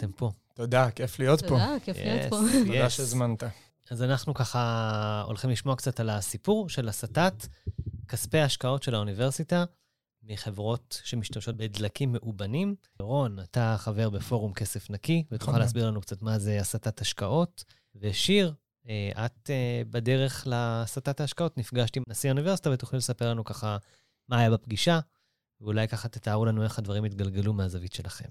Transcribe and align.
שאתם 0.00 0.12
פה. 0.12 0.30
תודה, 0.54 0.90
כיף 0.90 1.18
להיות 1.18 1.40
פה. 1.40 1.48
תודה, 1.48 1.76
כיף 1.84 1.96
להיות 1.96 2.30
פה. 2.30 2.40
תודה 2.66 2.90
שהזמנת. 2.90 3.42
אז 3.90 4.02
אנחנו 4.02 4.34
ככה 4.34 5.22
הולכים 5.26 5.50
לשמוע 5.50 5.76
קצת 5.76 6.00
על 6.00 6.10
הסיפור 6.10 6.68
של 6.68 6.88
הסטת 6.88 7.46
כספי 8.08 8.38
ההשקעות 8.38 8.82
של 8.82 8.94
האוניברסיטה 8.94 9.64
מחברות 10.22 11.00
שמשתמשות 11.04 11.56
בדלקים 11.56 12.12
מאובנים. 12.12 12.74
רון, 13.00 13.38
אתה 13.40 13.76
חבר 13.78 14.10
בפורום 14.10 14.52
כסף 14.52 14.90
נקי, 14.90 15.24
ותוכל 15.32 15.50
נכון. 15.50 15.62
להסביר 15.62 15.86
לנו 15.86 16.00
קצת 16.00 16.22
מה 16.22 16.38
זה 16.38 16.60
הסטת 16.60 17.00
השקעות. 17.00 17.64
ושיר, 17.96 18.54
אה, 18.88 19.26
את 19.26 19.50
אה, 19.50 19.82
בדרך 19.90 20.46
להסטת 20.46 21.20
ההשקעות 21.20 21.58
נפגשת 21.58 21.96
עם 21.96 22.02
נשיא 22.08 22.30
האוניברסיטה, 22.30 22.70
ותוכלי 22.70 22.98
לספר 22.98 23.30
לנו 23.30 23.44
ככה 23.44 23.76
מה 24.28 24.38
היה 24.38 24.50
בפגישה, 24.50 25.00
ואולי 25.60 25.88
ככה 25.88 26.08
תתארו 26.08 26.44
לנו 26.44 26.62
איך 26.62 26.78
הדברים 26.78 27.04
התגלגלו 27.04 27.52
מהזווית 27.52 27.92
שלכם. 27.92 28.28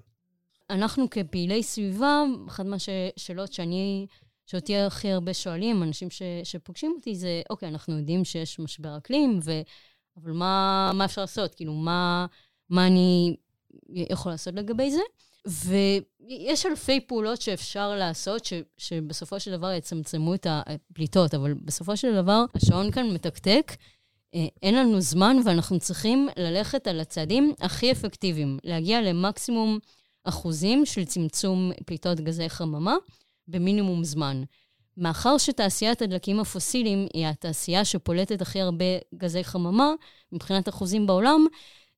אנחנו 0.70 1.10
כפעילי 1.10 1.62
סביבה, 1.62 2.22
אחת 2.48 2.64
מהשאלות 2.66 3.52
שאני, 3.52 4.06
שאותי 4.46 4.76
הכי 4.76 5.10
הרבה 5.10 5.34
שואלים, 5.34 5.82
אנשים 5.82 6.10
ש, 6.10 6.22
שפוגשים 6.44 6.92
אותי, 6.96 7.14
זה, 7.14 7.42
אוקיי, 7.50 7.68
אנחנו 7.68 7.98
יודעים 7.98 8.24
שיש 8.24 8.58
משבר 8.58 8.96
אקלים, 8.96 9.40
ו, 9.44 9.60
אבל 10.16 10.32
מה, 10.32 10.90
מה 10.94 11.04
אפשר 11.04 11.20
לעשות? 11.20 11.54
כאילו, 11.54 11.72
מה, 11.72 12.26
מה 12.70 12.86
אני 12.86 13.36
יכול 13.90 14.32
לעשות 14.32 14.54
לגבי 14.54 14.90
זה? 14.90 15.00
ויש 15.46 16.66
אלפי 16.66 17.00
פעולות 17.00 17.40
שאפשר 17.40 17.96
לעשות, 17.96 18.44
ש, 18.44 18.52
שבסופו 18.78 19.40
של 19.40 19.50
דבר 19.50 19.72
יצמצמו 19.72 20.34
את 20.34 20.46
הפליטות, 20.50 21.34
אבל 21.34 21.54
בסופו 21.54 21.96
של 21.96 22.14
דבר 22.14 22.44
השעון 22.54 22.90
כאן 22.90 23.10
מתקתק. 23.10 23.72
אה, 24.34 24.46
אין 24.62 24.74
לנו 24.74 25.00
זמן 25.00 25.36
ואנחנו 25.44 25.78
צריכים 25.78 26.28
ללכת 26.36 26.86
על 26.86 27.00
הצעדים 27.00 27.54
הכי 27.60 27.92
אפקטיביים, 27.92 28.58
להגיע 28.64 29.02
למקסימום 29.02 29.78
אחוזים 30.30 30.86
של 30.86 31.04
צמצום 31.04 31.72
פליטות 31.86 32.20
גזי 32.20 32.48
חממה 32.48 32.96
במינימום 33.48 34.04
זמן. 34.04 34.42
מאחר 34.96 35.38
שתעשיית 35.38 36.02
הדלקים 36.02 36.40
הפוסיליים 36.40 37.06
היא 37.14 37.26
התעשייה 37.26 37.84
שפולטת 37.84 38.42
הכי 38.42 38.60
הרבה 38.60 38.84
גזי 39.14 39.44
חממה, 39.44 39.92
מבחינת 40.32 40.68
אחוזים 40.68 41.06
בעולם, 41.06 41.46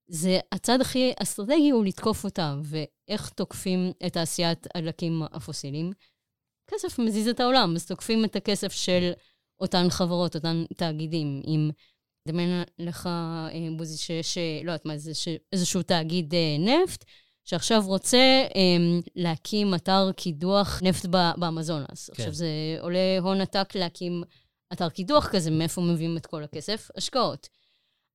זה 0.09 0.39
הצד 0.53 0.81
הכי 0.81 1.13
אסטרטגי 1.23 1.71
הוא 1.71 1.85
לתקוף 1.85 2.25
אותה. 2.25 2.57
ואיך 2.63 3.29
תוקפים 3.29 3.93
את 4.07 4.13
תעשיית 4.13 4.67
הדלקים 4.75 5.23
הפוסיליים? 5.33 5.93
כסף 6.67 6.99
מזיז 6.99 7.29
את 7.29 7.41
העולם, 7.41 7.75
אז 7.77 7.87
תוקפים 7.87 8.25
את 8.25 8.37
הכסף 8.37 8.73
של 8.73 9.13
אותן 9.61 9.91
חברות, 9.91 10.35
אותן 10.35 10.65
תאגידים. 10.77 11.43
אם 11.47 11.71
דמיין 12.29 12.63
לך, 12.79 13.07
אה, 13.07 13.69
בוזי, 13.77 13.99
שיש, 13.99 14.39
לא 14.39 14.73
יודעת 14.73 14.87
מה 14.87 14.95
איזשהו 15.53 15.83
תאגיד 15.83 16.35
אה, 16.35 16.57
נפט, 16.59 17.05
שעכשיו 17.45 17.83
רוצה 17.87 18.45
um, 18.49 19.11
להקים 19.17 19.75
אתר 19.75 20.11
קידוח 20.17 20.81
נפט 20.83 21.05
באמזונס. 21.37 22.11
כן. 22.11 22.13
עכשיו, 22.13 22.35
זה 22.35 22.49
עולה 22.81 23.19
הון 23.21 23.41
עתק 23.41 23.75
להקים 23.75 24.23
אתר 24.73 24.89
קידוח 24.89 25.29
כזה, 25.29 25.51
מאיפה 25.51 25.81
מביאים 25.81 26.17
את 26.17 26.27
כל 26.27 26.45
הכסף? 26.45 26.91
השקעות. 26.97 27.49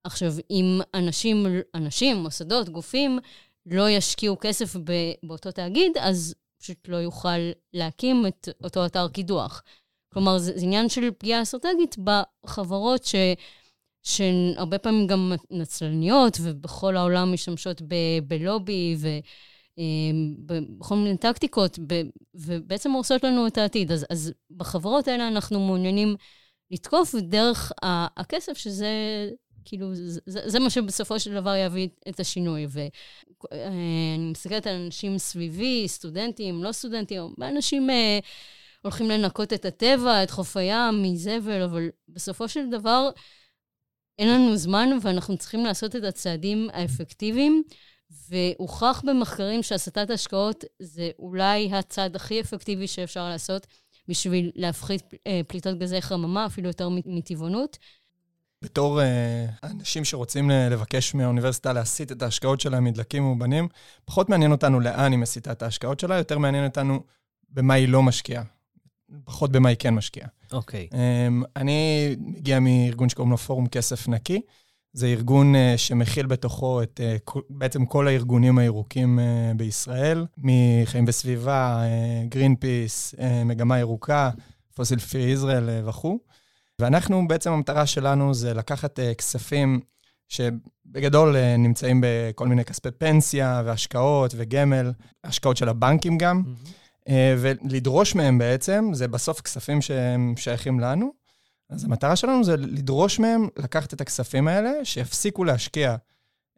עכשיו, 0.04 0.34
אם 0.52 0.80
אנשים, 0.94 1.46
אנשים, 1.76 2.18
מוסדות, 2.18 2.70
גופים, 2.70 3.20
לא 3.66 3.90
ישקיעו 3.90 4.38
כסף 4.42 4.76
באותו 5.24 5.52
תאגיד, 5.52 5.92
אז 6.00 6.36
פשוט 6.60 6.88
לא 6.88 6.98
יוכל 6.98 7.38
להקים 7.74 8.28
את 8.28 8.50
אותו 8.64 8.86
אתר 8.86 9.08
קידוח. 9.08 9.64
כלומר, 10.14 10.38
זה, 10.38 10.58
זה 10.58 10.66
עניין 10.66 10.90
של 10.90 11.12
פגיעה 11.12 11.42
אסטרטגית 11.42 11.96
בחברות 12.04 13.04
ש... 13.04 13.16
שהן 14.08 14.54
הרבה 14.58 14.78
פעמים 14.78 15.08
גם 15.08 15.34
נצלניות, 15.52 16.38
ובכל 16.42 16.98
העולם 16.98 17.34
משתמשות 17.34 17.82
ב- 17.82 18.20
בלובי 18.28 18.98
ובכל 19.00 20.96
אמ, 20.96 21.04
מיני 21.04 21.18
טקטיקות, 21.18 21.80
ובעצם 22.36 22.92
הורסות 22.92 23.24
לנו 23.24 23.48
את 23.48 23.58
העתיד. 23.58 23.92
אז, 23.92 24.06
אז 24.10 24.34
בחברות 24.52 25.08
האלה 25.08 25.28
אנחנו 25.28 25.60
מעוניינים 25.60 26.16
לתקוף 26.72 27.16
דרך 27.16 27.72
הכסף, 28.18 28.58
שזה 28.58 28.90
כאילו, 29.66 29.88
זה, 29.94 30.22
זה 30.26 30.60
מה 30.60 30.70
שבסופו 30.70 31.20
של 31.20 31.34
דבר 31.34 31.56
יביא 31.56 31.88
את 32.10 32.20
השינוי. 32.20 32.68
ואני 32.70 34.32
מסתכלת 34.32 34.68
על 34.68 34.76
אנשים 34.76 35.18
סביבי, 35.18 35.88
סטודנטים, 35.88 36.64
לא 36.64 36.72
סטודנטים, 36.72 37.34
אנשים 37.42 37.90
אה, 37.90 38.20
הולכים 38.82 39.10
לנקות 39.10 39.54
את 39.54 39.66
הטבע, 39.66 40.24
את 40.24 40.32
חוף 40.32 40.58
הים 40.58 41.04
מזבל, 41.04 41.62
אבל 41.62 41.90
בסופו 42.10 42.48
של 42.50 42.70
דבר, 42.70 43.10
אין 44.20 44.30
לנו 44.30 44.58
זמן 44.58 44.90
ואנחנו 45.02 45.38
צריכים 45.38 45.66
לעשות 45.66 45.96
את 45.96 46.04
הצעדים 46.04 46.70
האפקטיביים, 46.74 47.64
והוכח 48.30 49.02
במחקרים 49.06 49.64
שהסטת 49.64 50.10
השקעות 50.10 50.64
זה 50.80 51.10
אולי 51.20 51.74
הצעד 51.74 52.16
הכי 52.16 52.42
אפקטיבי 52.42 52.88
שאפשר 52.88 53.30
לעשות 53.30 53.68
בשביל 54.08 54.52
להפחית 54.56 55.14
אה, 55.28 55.42
פליטות 55.48 55.80
גזי 55.80 56.02
חממה, 56.02 56.46
אפילו 56.46 56.68
יותר 56.68 56.90
מטבעונות. 57.06 57.78
בתור 58.62 59.02
uh, 59.02 59.04
אנשים 59.64 60.06
שרוצים 60.06 60.50
לבקש 60.50 61.16
מהאוניברסיטה 61.16 61.74
להסיט 61.74 62.12
את 62.12 62.22
ההשקעות 62.22 62.62
שלהם 62.62 62.84
מדלקים 62.84 63.24
מאובנים, 63.24 63.68
פחות 64.06 64.30
מעניין 64.30 64.52
אותנו 64.52 64.80
לאן 64.80 65.12
היא 65.12 65.20
מסיטה 65.20 65.52
את 65.52 65.62
ההשקעות 65.62 66.00
שלה, 66.00 66.18
יותר 66.18 66.38
מעניין 66.38 66.66
אותנו 66.66 67.04
במה 67.50 67.74
היא 67.74 67.90
לא 67.90 68.04
משקיעה. 68.04 68.44
פחות 69.26 69.52
במה 69.52 69.70
היא 69.70 69.78
כן 69.80 69.94
משקיעה. 69.94 70.28
אוקיי. 70.52 70.88
Okay. 70.92 70.94
Um, 70.94 71.46
אני 71.56 72.16
מגיע 72.20 72.60
מארגון 72.60 73.10
שקוראים 73.10 73.32
לו 73.32 73.38
פורום 73.38 73.68
כסף 73.68 74.08
נקי. 74.08 74.42
זה 74.94 75.08
ארגון 75.08 75.56
uh, 75.56 75.58
שמכיל 75.78 76.26
בתוכו 76.26 76.84
את 76.84 77.02
uh, 77.30 77.40
בעצם 77.50 77.86
כל 77.86 78.08
הארגונים 78.08 78.58
הירוקים 78.58 79.20
uh, 79.20 79.58
בישראל, 79.58 80.26
מחיים 80.38 81.06
וסביבה, 81.08 81.84
גרין 82.30 82.56
פיס, 82.56 83.16
מגמה 83.46 83.80
ירוקה, 83.80 84.30
פוסיל 84.76 85.00
פרי 85.00 85.22
ישראל 85.22 85.88
וכו'. 85.90 86.20
ואנחנו, 86.80 87.28
בעצם 87.28 87.52
המטרה 87.52 87.86
שלנו 87.86 88.34
זה 88.34 88.54
לקחת 88.54 89.00
כספים 89.18 89.80
שבגדול 90.28 91.36
נמצאים 91.58 92.04
בכל 92.04 92.48
מיני 92.48 92.66
כספי 92.66 92.92
פנסיה 92.92 93.62
והשקעות 93.66 94.34
וגמל, 94.38 94.92
השקעות 95.24 95.58
של 95.58 95.70
הבנקים 95.70 96.18
גם. 96.18 96.44
Mm-hmm. 96.46 96.87
אה, 97.10 97.36
ולדרוש 97.38 98.16
מהם 98.16 98.38
בעצם, 98.38 98.90
זה 98.94 99.08
בסוף 99.08 99.42
כספים 99.42 99.82
שהם 99.82 100.34
שייכים 100.38 100.80
לנו. 100.80 101.12
אז 101.70 101.84
המטרה 101.84 102.16
שלנו 102.16 102.44
זה 102.44 102.58
לדרוש 102.58 103.20
מהם 103.20 103.48
לקחת 103.58 103.94
את 103.94 104.02
הכספים 104.02 104.48
האלה, 104.48 104.72
שיפסיקו 104.84 105.44
להשקיע 105.44 105.96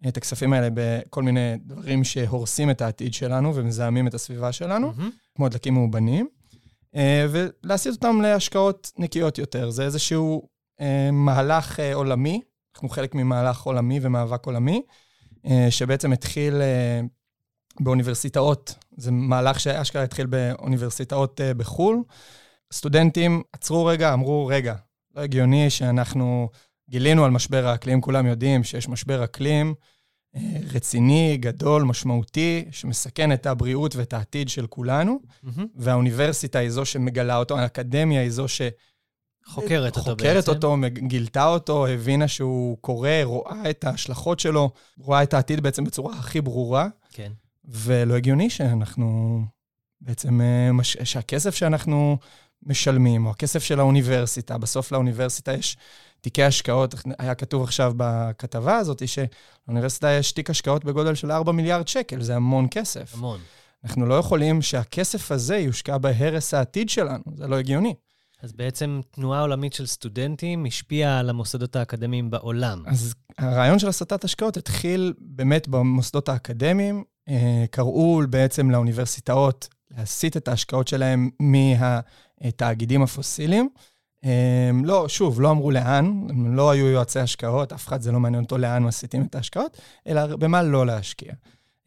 את 0.08 0.18
הכספים 0.18 0.54
האלה 0.54 0.68
בכל 0.74 1.24
מיני 1.24 1.58
דברים 1.66 2.04
שהורסים 2.04 2.70
את 2.70 2.82
העתיד 2.82 3.14
שלנו 3.14 3.56
ומזהמים 3.56 4.08
את 4.08 4.14
הסביבה 4.14 4.52
שלנו, 4.52 4.92
mm-hmm. 4.92 5.36
כמו 5.36 5.50
דלקים 5.50 5.74
מאובנים, 5.74 6.28
אה, 6.96 7.26
ולהסיט 7.32 7.94
אותם 7.94 8.22
להשקעות 8.22 8.92
נקיות 8.98 9.38
יותר. 9.38 9.70
זה 9.70 9.84
איזשהו 9.84 10.50
אה, 10.82 11.10
מהלך 11.12 11.80
עולמי, 11.94 12.42
אנחנו 12.76 12.90
חלק 12.90 13.16
ממהלך 13.16 13.62
עולמי 13.62 14.00
ומאבק 14.02 14.46
עולמי, 14.46 14.82
שבעצם 15.70 16.14
התחיל 16.14 16.62
באוניברסיטאות. 17.80 18.76
זה 18.98 19.12
מהלך 19.12 19.60
שאשכרה 19.60 20.04
התחיל 20.04 20.26
באוניברסיטאות 20.26 21.40
uh, 21.40 21.54
בחו"ל. 21.54 22.04
סטודנטים 22.74 23.44
עצרו 23.54 23.86
רגע, 23.86 24.14
אמרו, 24.14 24.48
רגע, 24.48 24.76
לא 25.16 25.22
הגיוני 25.22 25.70
שאנחנו 25.70 26.50
גילינו 26.90 27.26
על 27.26 27.32
משבר 27.32 27.68
האקלים, 27.68 28.02
כולם 28.02 28.26
יודעים 28.26 28.64
שיש 28.64 28.90
משבר 28.90 29.24
אקלים 29.24 29.74
uh, 30.36 30.40
רציני, 30.74 31.38
גדול, 31.38 31.84
משמעותי, 31.84 32.66
שמסכן 32.72 33.34
את 33.34 33.46
הבריאות 33.46 33.96
ואת 33.96 34.14
העתיד 34.14 34.50
של 34.50 34.68
כולנו, 34.68 35.20
mm-hmm. 35.24 35.62
והאוניברסיטה 35.76 36.60
היא 36.60 36.70
זו 36.70 36.86
שמגלה 36.86 37.38
אותו, 37.38 37.60
האקדמיה 37.60 38.22
היא 38.22 38.32
זו 38.32 38.48
ש... 38.48 38.62
חוקרת 39.50 39.98
אותו 39.98 40.12
חוקרת 40.12 40.36
בעצם. 40.36 40.52
אותו, 40.52 40.76
גילתה 40.94 41.48
אותו, 41.48 41.88
הבינה 41.88 42.28
שהוא 42.28 42.78
קורא, 42.82 43.10
רואה 43.24 43.70
את 43.70 43.84
ההשלכות 43.84 44.40
שלו, 44.40 44.72
רואה 44.98 45.24
את 45.24 45.34
העתיד 45.34 45.62
בעצם 45.62 45.84
בצורה 45.84 46.18
הכי 46.18 46.42
ברורה. 46.42 46.88
כן. 47.14 47.32
ולא 47.70 48.16
הגיוני 48.16 48.50
שאנחנו 48.50 49.42
בעצם, 50.02 50.42
אה, 50.42 50.84
שהכסף 50.84 51.56
שאנחנו 51.56 52.18
משלמים, 52.64 53.26
או 53.26 53.32
הכסף 53.32 53.64
של 53.64 53.80
האוניברסיטה, 53.80 54.58
בסוף 54.58 54.92
לאוניברסיטה 54.92 55.54
יש 55.54 55.78
תיקי 56.22 56.44
השקעות, 56.44 56.96
היה 57.20 57.36
כתוב 57.36 57.64
עכשיו 57.64 57.94
בכתבה 57.98 58.78
הזאת, 58.78 59.04
שלאוניברסיטה 59.08 60.12
יש 60.12 60.32
תיק 60.32 60.50
השקעות 60.50 60.86
בגודל 60.86 61.16
של 61.16 61.32
4 61.32 61.52
מיליארד 61.52 61.88
שקל, 61.88 62.22
זה 62.22 62.36
המון 62.36 62.68
כסף. 62.72 63.14
המון. 63.16 63.40
אנחנו 63.84 64.06
לא 64.06 64.14
יכולים 64.14 64.62
שהכסף 64.62 65.32
הזה 65.32 65.58
יושקע 65.58 65.98
בהרס 65.98 66.54
העתיד 66.54 66.90
שלנו, 66.90 67.24
זה 67.36 67.48
לא 67.48 67.60
הגיוני. 67.60 67.94
אז 68.42 68.54
בעצם 68.54 69.02
תנועה 69.12 69.42
עולמית 69.42 69.74
של 69.74 69.86
סטודנטים 69.86 70.66
השפיעה 70.66 71.20
על 71.20 71.30
המוסדות 71.30 71.76
האקדמיים 71.76 72.30
בעולם. 72.30 72.84
אז 72.88 73.14
הרעיון 73.38 73.80
של 73.80 73.88
הסטת 73.88 74.24
השקעות 74.24 74.58
התחיל 74.58 75.14
באמת 75.20 75.68
במוסדות 75.68 76.30
האקדמיים. 76.30 77.04
אה, 77.30 77.66
קראו 77.72 78.22
בעצם 78.30 78.72
לאוניברסיטאות 78.72 79.68
להסיט 79.98 80.38
את 80.38 80.48
ההשקעות 80.48 80.88
שלהם 80.88 81.30
מהתאגידים 81.40 83.02
הפוסיליים. 83.02 83.70
אה, 84.26 84.70
לא, 84.84 85.08
שוב, 85.08 85.42
לא 85.42 85.52
אמרו 85.52 85.72
לאן, 85.72 86.28
הם 86.30 86.56
לא 86.56 86.72
היו 86.72 86.88
יועצי 86.88 87.20
השקעות, 87.20 87.74
אף 87.74 87.88
אחד 87.88 88.02
זה 88.02 88.12
לא 88.12 88.20
מעניין 88.20 88.44
אותו 88.44 88.58
לאן 88.58 88.84
מסיטים 88.84 89.26
את 89.30 89.36
ההשקעות, 89.36 89.78
אלא 90.08 90.36
במה 90.36 90.64
לא 90.64 90.86
להשקיע. 90.86 91.34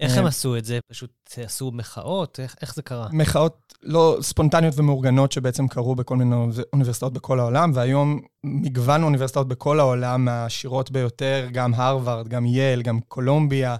איך 0.01 0.15
אה, 0.15 0.19
הם 0.19 0.27
עשו 0.27 0.57
את 0.57 0.65
זה? 0.65 0.79
פשוט 0.87 1.11
עשו 1.37 1.71
מחאות? 1.71 2.41
איך, 2.43 2.57
איך 2.63 2.75
זה 2.75 2.83
קרה? 2.83 3.09
מחאות 3.13 3.75
לא 3.83 4.19
ספונטניות 4.21 4.79
ומאורגנות 4.79 5.33
שבעצם 5.33 5.69
קרו 5.69 5.95
בכל 5.95 6.17
מיני 6.17 6.37
אוניברסיטאות 6.73 7.13
בכל 7.13 7.41
העולם, 7.41 7.71
והיום 7.75 8.21
מגוון 8.45 9.03
אוניברסיטאות 9.03 9.49
בכל 9.49 9.81
העולם, 9.81 10.25
מהעשירות 10.25 10.91
ביותר, 10.91 11.49
גם 11.53 11.75
הרווארד, 11.75 12.29
גם 12.29 12.47
יייל, 12.47 12.83
גם 12.83 13.01
קולומביה, 13.01 13.77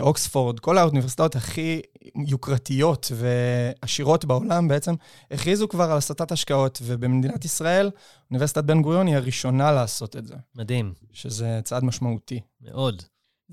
אוקספורד, 0.00 0.60
כל 0.60 0.78
האוניברסיטאות 0.78 1.36
הכי 1.36 1.80
יוקרתיות 2.26 3.12
ועשירות 3.14 4.24
בעולם 4.24 4.68
בעצם, 4.68 4.94
הכריזו 5.30 5.68
כבר 5.68 5.90
על 5.90 5.98
הסטת 5.98 6.32
השקעות, 6.32 6.78
ובמדינת 6.82 7.44
ישראל, 7.44 7.90
אוניברסיטת 8.30 8.64
בן 8.64 8.82
גוריון 8.82 9.06
היא 9.06 9.16
הראשונה 9.16 9.72
לעשות 9.72 10.16
את 10.16 10.26
זה. 10.26 10.34
מדהים. 10.54 10.92
שזה 11.12 11.60
צעד 11.64 11.84
משמעותי. 11.84 12.40
מאוד. 12.60 13.02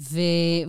ו... 0.02 0.20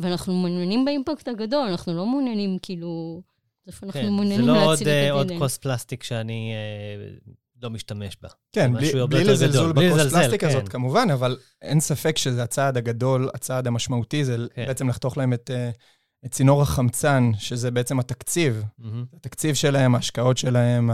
ואנחנו 0.00 0.34
מעוניינים 0.34 0.84
באימפקט 0.84 1.28
הגדול, 1.28 1.68
אנחנו 1.68 1.94
לא 1.96 2.06
מעוניינים 2.06 2.58
כאילו... 2.62 3.22
איפה 3.66 3.86
אנחנו 3.86 4.00
כן, 4.00 4.06
זה 4.06 4.10
מעוניינים 4.10 4.46
לא 4.46 4.64
עוד, 4.64 4.70
להציל 4.70 4.88
אה, 4.88 5.06
את 5.06 5.12
עוד 5.12 5.26
הדלן. 5.26 5.38
כוס 5.38 5.58
פלסטיק 5.58 6.02
שאני 6.02 6.52
אה, 6.52 7.32
לא 7.62 7.70
משתמש 7.70 8.16
בה. 8.22 8.28
כן, 8.52 8.72
בלי, 8.72 9.06
בלי 9.06 9.24
לזלזול 9.24 9.72
בכוס 9.72 10.12
פלסטיק 10.12 10.40
כן. 10.40 10.48
הזאת 10.48 10.68
כמובן, 10.68 11.08
אבל 11.12 11.36
אין 11.62 11.80
ספק 11.80 12.18
שזה 12.18 12.42
הצעד 12.42 12.76
הגדול, 12.76 13.30
הצעד 13.34 13.66
המשמעותי, 13.66 14.24
זה 14.24 14.36
כן. 14.54 14.66
בעצם 14.66 14.88
לחתוך 14.88 15.16
להם 15.16 15.32
את, 15.32 15.50
אה, 15.54 15.70
את 16.24 16.30
צינור 16.30 16.62
החמצן, 16.62 17.30
שזה 17.38 17.70
בעצם 17.70 18.00
התקציב. 18.00 18.64
מהמם. 18.78 19.04
התקציב 19.16 19.54
שלהם, 19.54 19.94
ההשקעות 19.94 20.38
שלהם, 20.38 20.90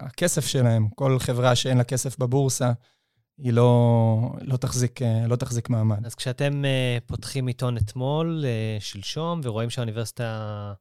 הכסף 0.00 0.46
שלהם. 0.46 0.88
כל 0.88 1.18
חברה 1.18 1.56
שאין 1.56 1.78
לה 1.78 1.84
כסף 1.84 2.18
בבורסה, 2.18 2.72
היא 3.38 3.52
לא, 3.52 4.32
לא, 4.42 4.56
תחזיק, 4.56 5.02
אה, 5.02 5.26
לא 5.26 5.36
תחזיק 5.36 5.70
מעמד. 5.70 6.06
אז 6.06 6.14
כשאתם 6.14 6.64
אה, 6.64 6.98
פותחים 7.06 7.46
עיתון 7.46 7.76
אתמול, 7.76 8.44
שלשום, 8.80 9.40
ורואים 9.44 9.70
שהאוניברסיטה 9.70 10.72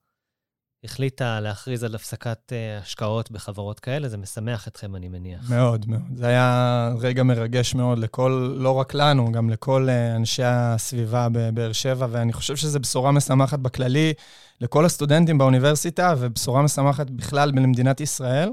החליטה 0.83 1.39
להכריז 1.39 1.83
על 1.83 1.95
הפסקת 1.95 2.53
אה, 2.53 2.77
השקעות 2.77 3.31
בחברות 3.31 3.79
כאלה, 3.79 4.09
זה 4.09 4.17
משמח 4.17 4.67
אתכם, 4.67 4.95
אני 4.95 5.07
מניח. 5.07 5.49
מאוד 5.49 5.89
מאוד. 5.89 6.01
זה 6.15 6.27
היה 6.27 6.91
רגע 6.99 7.23
מרגש 7.23 7.75
מאוד 7.75 7.99
לכל, 7.99 8.55
לא 8.57 8.71
רק 8.71 8.93
לנו, 8.93 9.31
גם 9.31 9.49
לכל 9.49 9.89
אה, 9.89 10.15
אנשי 10.15 10.43
הסביבה 10.45 11.27
בבאר 11.31 11.71
שבע, 11.71 12.07
ואני 12.11 12.33
חושב 12.33 12.55
שזו 12.55 12.79
בשורה 12.79 13.11
משמחת 13.11 13.59
בכללי 13.59 14.13
לכל 14.61 14.85
הסטודנטים 14.85 15.37
באוניברסיטה, 15.37 16.13
ובשורה 16.17 16.61
משמחת 16.61 17.09
בכלל 17.09 17.51
למדינת 17.55 18.01
ישראל, 18.01 18.49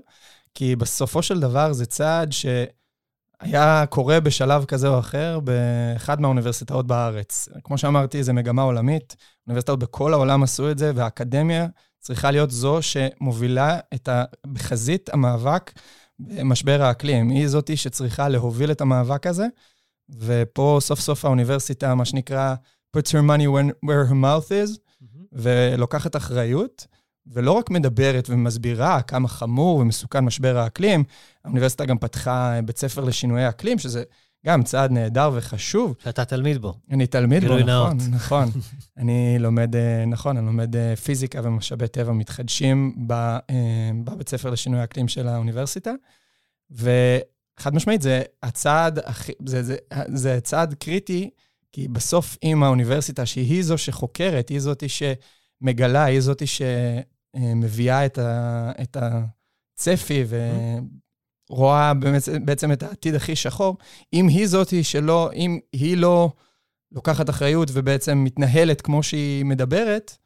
כי 0.54 0.76
בסופו 0.76 1.22
של 1.22 1.40
דבר 1.40 1.72
זה 1.72 1.86
צעד 1.86 2.32
שהיה 2.32 3.86
קורה 3.86 4.20
בשלב 4.20 4.64
כזה 4.64 4.88
או 4.88 4.98
אחר 4.98 5.40
באחד 5.40 6.20
מהאוניברסיטאות 6.20 6.86
בארץ. 6.86 7.48
כמו 7.64 7.78
שאמרתי, 7.78 8.22
זו 8.22 8.34
מגמה 8.34 8.62
עולמית, 8.62 9.16
אוניברסיטאות 9.46 9.78
בכל 9.78 10.12
העולם 10.12 10.42
עשו 10.42 10.70
את 10.70 10.78
זה, 10.78 10.92
והאקדמיה 10.94 11.66
צריכה 12.06 12.30
להיות 12.30 12.50
זו 12.50 12.78
שמובילה 12.82 13.78
את 13.94 14.08
ה... 14.08 14.24
בחזית 14.52 15.10
המאבק 15.12 15.72
במשבר 16.18 16.82
האקלים. 16.82 17.30
היא 17.30 17.48
זאתי 17.48 17.76
שצריכה 17.76 18.28
להוביל 18.28 18.70
את 18.70 18.80
המאבק 18.80 19.26
הזה, 19.26 19.46
ופה 20.18 20.78
סוף 20.80 21.00
סוף 21.00 21.24
האוניברסיטה, 21.24 21.94
מה 21.94 22.04
שנקרא, 22.04 22.54
puts 22.96 23.10
her 23.10 23.28
money 23.28 23.46
when, 23.46 23.86
where 23.86 24.10
her 24.10 24.14
mouth 24.14 24.48
is, 24.48 24.78
מהמם. 25.00 25.26
ולוקחת 25.32 26.16
אחריות, 26.16 26.86
ולא 27.26 27.52
רק 27.52 27.70
מדברת 27.70 28.30
ומסבירה 28.30 29.02
כמה 29.02 29.28
חמור 29.28 29.78
ומסוכן 29.78 30.24
משבר 30.24 30.58
האקלים, 30.58 31.04
האוניברסיטה 31.44 31.84
גם 31.84 31.98
פתחה 31.98 32.60
בית 32.64 32.78
ספר 32.78 33.04
לשינויי 33.04 33.48
אקלים, 33.48 33.78
שזה 33.78 34.02
גם 34.46 34.62
צעד 34.62 34.90
נהדר 34.90 35.30
וחשוב. 35.34 35.94
שאתה 36.04 36.24
תלמיד 36.24 36.58
בו. 36.58 36.74
אני 36.90 37.06
תלמיד 37.06 37.44
בו, 37.44 37.48
נכון, 37.54 37.66
נאות. 37.66 37.96
נכון. 38.10 38.48
אני 38.98 39.36
לומד, 39.38 39.76
אה, 39.76 40.04
נכון, 40.06 40.36
אני 40.36 40.46
לומד 40.46 40.76
אה, 40.76 40.96
פיזיקה 40.96 41.40
ומשאבי 41.44 41.88
טבע 41.88 42.12
מתחדשים 42.12 43.06
אה, 43.10 43.38
בבית 44.04 44.28
ספר 44.28 44.50
לשינוי 44.50 44.80
האקלים 44.80 45.08
של 45.08 45.28
האוניברסיטה, 45.28 45.92
וחד 46.70 47.74
משמעית, 47.74 48.02
זה 48.02 48.22
הצעד, 48.42 48.98
הכי- 48.98 49.32
זה, 49.46 49.62
זה, 49.62 49.76
זה 50.14 50.40
צעד 50.40 50.74
קריטי, 50.74 51.30
כי 51.72 51.88
בסוף 51.88 52.36
אם 52.42 52.62
האוניברסיטה, 52.62 53.26
שהיא 53.26 53.62
זו 53.62 53.78
שחוקרת, 53.78 54.48
היא 54.48 54.60
זאתי 54.60 54.86
שמגלה, 54.88 56.04
היא 56.04 56.20
זאתי 56.20 56.44
שמביאה 56.46 58.06
את, 58.06 58.18
ה, 58.18 58.72
את 58.82 58.96
הצפי 59.00 60.24
ורואה 60.28 60.78
בעצם, 62.00 62.44
בעצם 62.46 62.72
את 62.72 62.82
העתיד 62.82 63.14
הכי 63.14 63.36
שחור, 63.36 63.76
אם 64.12 64.28
היא 64.28 64.46
זאתי 64.46 64.84
שלא, 64.84 65.30
אם 65.34 65.58
היא 65.72 65.96
לא 65.96 66.30
לוקחת 66.92 67.30
אחריות 67.30 67.68
ובעצם 67.72 68.24
מתנהלת 68.24 68.80
כמו 68.80 69.02
שהיא 69.02 69.44
מדברת, 69.44 70.16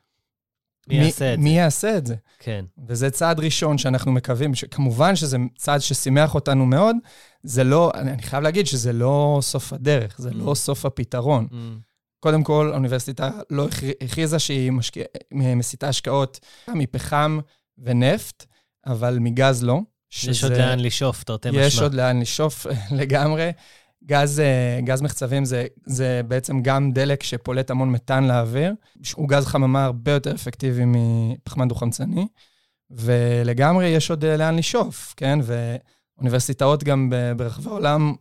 מי 0.89 0.95
יעשה 0.97 1.35
את 1.35 1.39
מי 1.39 1.51
זה? 1.51 1.57
יעשה 1.57 1.97
את 1.99 2.07
זה? 2.07 2.15
כן. 2.39 2.65
וזה 2.89 3.11
צעד 3.11 3.41
ראשון 3.41 3.79
שאנחנו 3.79 4.13
מקווים, 4.13 4.53
כמובן 4.71 5.17
שזה 5.17 5.37
צעד 5.59 5.81
ששימח 5.81 6.35
אותנו 6.35 6.67
מאוד, 6.67 6.97
זה 7.43 7.65
לא, 7.65 7.91
אני 7.95 8.11
אני 8.13 8.23
חייב 8.23 8.43
להגיד 8.43 8.67
שזה 8.67 8.93
לא 8.93 9.39
סוף 9.43 9.73
הדרך, 9.73 10.15
זה 10.19 10.31
לא 10.31 10.53
Mm. 10.53 10.55
סוף 10.55 10.85
הפתרון. 10.87 11.47
מהמם. 11.51 11.79
קודם 12.21 12.43
כל, 12.45 12.71
האוניברסיטה 12.73 13.31
לא 13.51 13.67
הכר- 13.69 13.87
הכריזה 14.05 14.39
שהיא 14.39 14.73
משקיע, 14.73 15.05
מסיטה 15.35 15.89
השקעות 15.89 16.41
מפחם 16.75 17.39
ונפט, 17.79 18.47
אבל 18.87 19.19
מגז 19.21 19.65
לא. 19.65 19.81
יש 20.29 20.45
עוד 20.45 20.53
לאן 20.53 20.81
לשאוף, 20.81 21.25
תרתי 21.25 21.51
משמע. 21.51 21.63
יש 21.63 21.79
עוד 21.79 21.95
לאן 21.95 22.21
לשאוף 22.21 22.67
לגמרי. 23.01 23.53
גז, 24.05 24.41
אה, 24.41 24.81
גז 24.85 25.03
מחצבים 25.03 25.45
זה, 25.45 25.67
זה 25.87 26.21
בעצם 26.29 26.63
גם 26.63 26.93
דלק 26.93 27.23
שפולט 27.23 27.71
המון 27.71 27.91
מתאן 27.91 28.29
לאוויר. 28.29 28.75
הוא 29.15 29.29
גז 29.29 29.47
חממה 29.47 29.85
הרבה 29.85 30.13
יותר 30.13 30.35
אפקטיבי 30.35 30.83
מפחמן 30.87 31.69
דו-חמצני, 31.69 32.27
ולגמרי 32.91 33.87
יש 33.87 34.11
עוד 34.11 34.25
אה, 34.25 34.37
לאן 34.37 34.57
לשאוף, 34.57 35.15
כן? 35.17 35.39
ואוניברסיטאות 35.43 36.85
גם 36.85 37.13
ברחבי 37.37 37.71
העולם, 37.71 38.15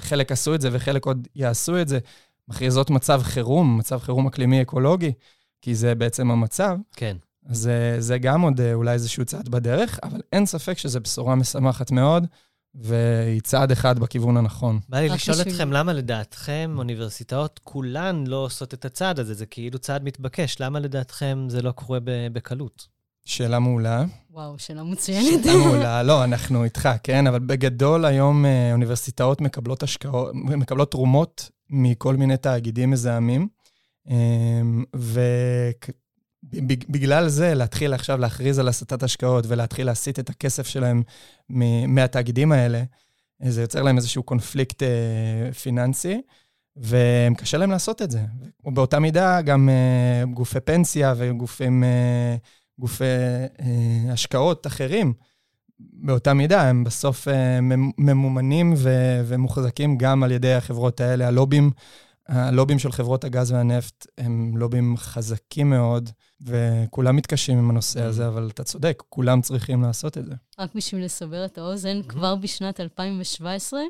חלק 0.00 0.32
עשו 0.32 0.54
את 0.54 0.60
זה 0.60 0.68
וחלק 0.72 1.06
עוד 1.06 1.28
יעשו 1.36 1.80
את 1.80 1.88
זה, 1.88 1.98
מכריזות 2.48 2.90
מצב 2.90 3.22
חירום, 3.22 3.78
מצב 3.78 3.98
חירום 3.98 4.26
אקלימי 4.26 4.62
אקולוגי, 4.62 5.12
כי 5.62 5.74
זה 5.74 5.94
בעצם 5.94 6.30
המצב. 6.30 6.76
כן. 6.96 7.16
אז 7.46 7.58
זה, 7.58 7.96
זה 7.98 8.18
גם 8.18 8.40
עוד 8.40 8.60
אה, 8.60 8.74
אולי 8.74 8.92
איזשהו 8.92 9.24
צעד 9.24 9.48
בדרך, 9.48 9.98
אבל 10.02 10.20
אין 10.32 10.46
ספק 10.46 10.78
שזו 10.78 11.00
בשורה 11.00 11.34
משמחת 11.34 11.90
מאוד, 11.90 12.26
והיא 12.74 13.40
צעד 13.40 13.72
אחד 13.72 13.98
בכיוון 13.98 14.36
הנכון. 14.36 14.80
בא 14.88 15.00
לי 15.00 15.08
לשאול 15.08 15.36
בשביל- 15.36 15.54
אתכם, 15.54 15.72
למה 15.72 15.92
לדעתכם 15.92 16.74
אוניברסיטאות 16.78 17.60
כולן 17.64 18.24
לא 18.26 18.36
עושות 18.36 18.74
את 18.74 18.84
הצעד 18.84 19.20
הזה? 19.20 19.34
זה 19.34 19.46
כאילו 19.46 19.78
צעד 19.78 20.04
מתבקש. 20.04 20.56
למה 20.60 20.80
לדעתכם 20.80 21.46
זה 21.48 21.62
לא 21.62 21.70
קורה 21.72 22.00
ב- 22.00 22.28
בקלות? 22.32 22.86
שאלה 23.24 23.58
מעולה. 23.58 24.04
וואו, 24.30 24.58
שאלה 24.58 24.82
מצוינת. 24.82 25.44
שאלה 25.44 25.56
מעולה. 25.56 26.02
לא, 26.02 26.24
אנחנו 26.24 26.64
איתך, 26.64 26.88
כן? 27.02 27.26
אבל 27.26 27.38
בגדול 27.38 28.04
היום 28.04 28.46
אה, 28.46 28.72
אוניברסיטאות 28.72 29.40
מקבלות 29.40 29.82
השקעות, 29.82 30.30
מקבלות 30.34 30.90
תרומות 30.90 31.50
מכל 31.70 32.16
מיני 32.16 32.36
תאגידים 32.36 32.90
מזהמים, 32.90 33.48
ובגלל 36.42 37.28
זה 37.28 37.54
להתחיל 37.54 37.94
עכשיו 37.94 38.18
להכריז 38.18 38.58
על 38.58 38.68
הסטת 38.68 39.02
השקעות 39.02 39.44
ולהתחיל 39.48 39.86
להסיט 39.86 40.18
את 40.18 40.30
הכסף 40.30 40.66
שלהם 40.66 41.02
מהתאגידים 41.88 42.52
האלה, 42.52 42.82
זה 43.48 43.60
יוצר 43.60 43.82
להם 43.82 43.96
איזשהו 43.96 44.22
קונפליקט 44.22 44.82
אה, 44.82 45.52
פיננסי. 45.52 46.20
וקשה 46.76 47.58
להם 47.58 47.70
לעשות 47.70 48.02
את 48.02 48.10
זה. 48.10 48.20
ובאותה 48.64 48.98
מידה 48.98 49.40
גם 49.42 49.68
אה, 49.68 50.24
גופי 50.34 50.60
פנסיה 50.60 51.14
וגופים, 51.16 51.84
אה, 51.84 52.36
גופי 52.78 53.04
אה, 53.60 54.12
השקעות 54.12 54.66
אחרים, 54.66 55.12
באותה 55.80 56.34
מידה, 56.34 56.62
הם 56.68 56.84
בסוף 56.84 57.28
אה, 57.28 57.60
ממ- 57.60 57.90
ממומנים 57.98 58.74
ו- 58.76 59.22
ומוחזקים 59.24 59.98
גם 59.98 60.22
על 60.22 60.32
ידי 60.32 60.54
החברות 60.54 61.00
האלה. 61.00 61.28
הלובים, 61.28 61.70
הלובים 62.28 62.78
של 62.78 62.92
חברות 62.92 63.24
הגז 63.24 63.52
והנפט 63.52 64.06
הם 64.18 64.56
לובים 64.56 64.96
חזקים 64.96 65.70
מאוד, 65.70 66.10
וכולם 66.40 67.16
מתקשים 67.16 67.58
עם 67.58 67.70
הנושא 67.70 68.02
הזה, 68.02 68.28
אבל 68.28 68.48
אתה 68.54 68.64
צודק, 68.64 69.02
כולם 69.08 69.40
צריכים 69.42 69.82
לעשות 69.82 70.18
את 70.18 70.24
זה. 70.24 70.34
רק 70.58 70.74
בשביל 70.74 71.04
לסבר 71.04 71.44
את 71.44 71.58
האוזן, 71.58 72.02
כבר 72.02 72.34
בשנת 72.36 72.80
2017, 72.80 73.80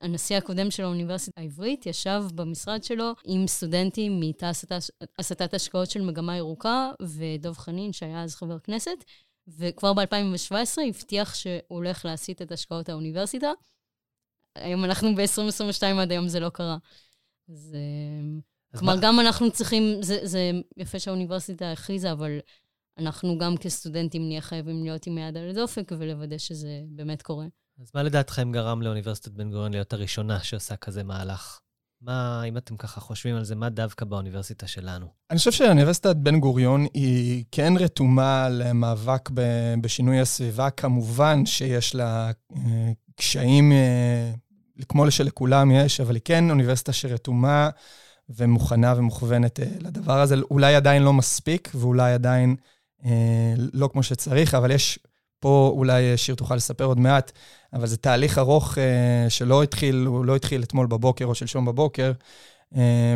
הנשיא 0.00 0.36
הקודם 0.36 0.70
של 0.70 0.82
האוניברסיטה 0.82 1.40
העברית 1.40 1.86
ישב 1.86 2.22
במשרד 2.34 2.84
שלו 2.84 3.12
עם 3.24 3.46
סטודנטים 3.46 4.20
מתא 4.20 4.46
הסטת- 4.46 4.90
הסטת 5.18 5.54
השקעות 5.54 5.90
של 5.90 6.02
מגמה 6.02 6.36
ירוקה, 6.36 6.90
ודב 7.02 7.52
חנין, 7.52 7.92
שהיה 7.92 8.22
אז 8.22 8.34
חבר 8.34 8.58
כנסת, 8.58 9.04
וכבר 9.58 9.92
ב-2017 9.92 10.54
הבטיח 10.88 11.34
שהוא 11.34 11.60
הולך 11.68 12.04
להסיט 12.04 12.42
את 12.42 12.52
השקעות 12.52 12.88
האוניברסיטה. 12.88 13.50
היום 14.54 14.84
אנחנו 14.84 15.14
ב-2022, 15.14 16.00
עד 16.00 16.10
היום 16.12 16.28
זה 16.28 16.40
לא 16.40 16.48
קרה. 16.48 16.76
אז, 17.48 17.74
אה, 17.74 18.38
אז 18.72 18.80
כלומר, 18.80 18.94
מה- 18.94 19.00
גם 19.02 19.20
אנחנו 19.20 19.50
צריכים, 19.50 19.82
זה, 20.02 20.18
זה 20.22 20.50
יפה 20.76 20.98
שהאוניברסיטה 20.98 21.72
הכריזה, 21.72 22.12
אבל 22.12 22.38
אנחנו 22.98 23.38
גם 23.38 23.56
כסטודנטים 23.56 24.28
נהיה 24.28 24.40
חייבים 24.40 24.82
להיות 24.84 25.06
עם 25.06 25.16
היד 25.18 25.36
על 25.36 25.50
הדופק 25.50 25.92
ולוודא 25.98 26.38
שזה 26.38 26.80
באמת 26.88 27.22
קורה. 27.22 27.46
אז 27.80 27.90
מה 27.94 28.02
לדעתכם 28.02 28.52
גרם 28.52 28.82
לאוניברסיטת 28.82 29.32
בן 29.32 29.50
גוריון 29.50 29.72
להיות 29.72 29.92
הראשונה 29.92 30.40
שעושה 30.40 30.76
כזה 30.76 31.02
מהלך? 31.04 31.60
מה, 32.00 32.42
אם 32.48 32.56
אתם 32.56 32.76
ככה 32.76 33.00
חושבים 33.00 33.36
על 33.36 33.44
זה, 33.44 33.54
מה 33.54 33.68
דווקא 33.68 34.04
באוניברסיטה 34.04 34.66
שלנו? 34.66 35.06
אני 35.30 35.38
חושב 35.38 35.52
שאוניברסיטת 35.52 36.16
בן 36.16 36.40
גוריון 36.40 36.86
היא 36.94 37.44
כן 37.50 37.72
רתומה 37.80 38.48
למאבק 38.48 39.30
בשינוי 39.80 40.20
הסביבה. 40.20 40.70
כמובן 40.70 41.46
שיש 41.46 41.94
לה 41.94 42.30
אה, 42.56 42.92
קשיים, 43.16 43.72
אה, 43.72 44.32
כמו 44.88 45.10
שלכולם 45.10 45.70
יש, 45.70 46.00
אבל 46.00 46.14
היא 46.14 46.22
כן 46.24 46.50
אוניברסיטה 46.50 46.92
שרתומה 46.92 47.68
ומוכנה 48.28 48.94
ומוכוונת 48.96 49.60
אה, 49.60 49.66
לדבר 49.80 50.20
הזה. 50.20 50.34
אולי 50.50 50.74
עדיין 50.74 51.02
לא 51.02 51.12
מספיק, 51.12 51.70
ואולי 51.74 52.12
עדיין 52.12 52.56
לא 53.72 53.88
כמו 53.92 54.02
שצריך, 54.02 54.54
אבל 54.54 54.70
יש 54.70 54.98
פה, 55.40 55.72
אולי 55.76 56.16
שיר 56.16 56.34
תוכל 56.34 56.56
לספר 56.56 56.84
עוד 56.84 56.98
מעט, 57.00 57.32
אבל 57.72 57.86
זה 57.86 57.96
תהליך 57.96 58.38
ארוך 58.38 58.78
שלא 59.28 59.62
התחיל, 59.62 60.04
הוא 60.06 60.24
לא 60.24 60.36
התחיל 60.36 60.62
אתמול 60.62 60.86
בבוקר 60.86 61.24
או 61.24 61.34
שלשום 61.34 61.64
בבוקר. 61.64 62.12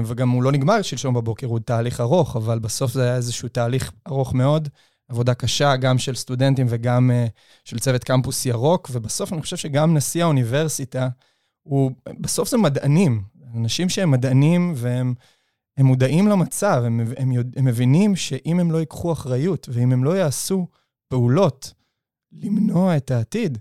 וגם 0.05 0.31
הוא 0.31 0.43
לא 0.43 0.53
נגמר 0.53 0.83
שלשום 0.83 1.15
בבוקר, 1.15 1.47
הוא 1.47 1.59
תהליך 1.59 2.01
ארוך, 2.01 2.37
אבל 2.37 2.59
בסוף 2.59 2.93
זה 2.93 3.03
היה 3.03 3.17
איזשהו 3.17 3.49
תהליך 3.49 3.93
ארוך 4.09 4.35
מאוד. 4.35 4.69
עבודה 5.09 5.35
קשה, 5.35 5.77
גם 5.77 5.99
של 5.99 6.15
סטודנטים 6.15 6.67
וגם 6.69 7.11
uh, 7.11 7.31
של 7.65 7.79
צוות 7.79 8.05
קמפוס 8.05 8.47
ירוק, 8.47 8.91
ובסוף 8.93 9.33
אני 9.33 9.43
חושב 9.43 9.57
שגם 9.57 9.97
נשיא 9.97 10.23
האוניברסיטה, 10.23 11.09
הוא, 11.69 11.91
בסוף 12.21 12.49
זה 12.49 12.57
מדענים, 12.57 13.23
אנשים 13.55 13.89
שהם 13.89 14.11
מדענים 14.11 14.73
והם 14.77 15.15
הם 15.77 15.87
מודעים 15.87 16.29
למצב, 16.29 16.83
הם, 16.87 17.01
הם, 17.17 17.33
הם 17.57 17.65
מבינים 17.65 18.17
שאם 18.17 18.61
הם 18.61 18.71
לא 18.71 18.79
ייקחו 18.79 19.13
אחריות 19.13 19.69
ואם 19.73 19.93
הם 19.93 20.05
לא 20.05 20.11
יעשו 20.11 20.67
פעולות 21.09 21.73
למנוע 22.33 22.97
את 22.97 23.11
העתיד, 23.11 23.59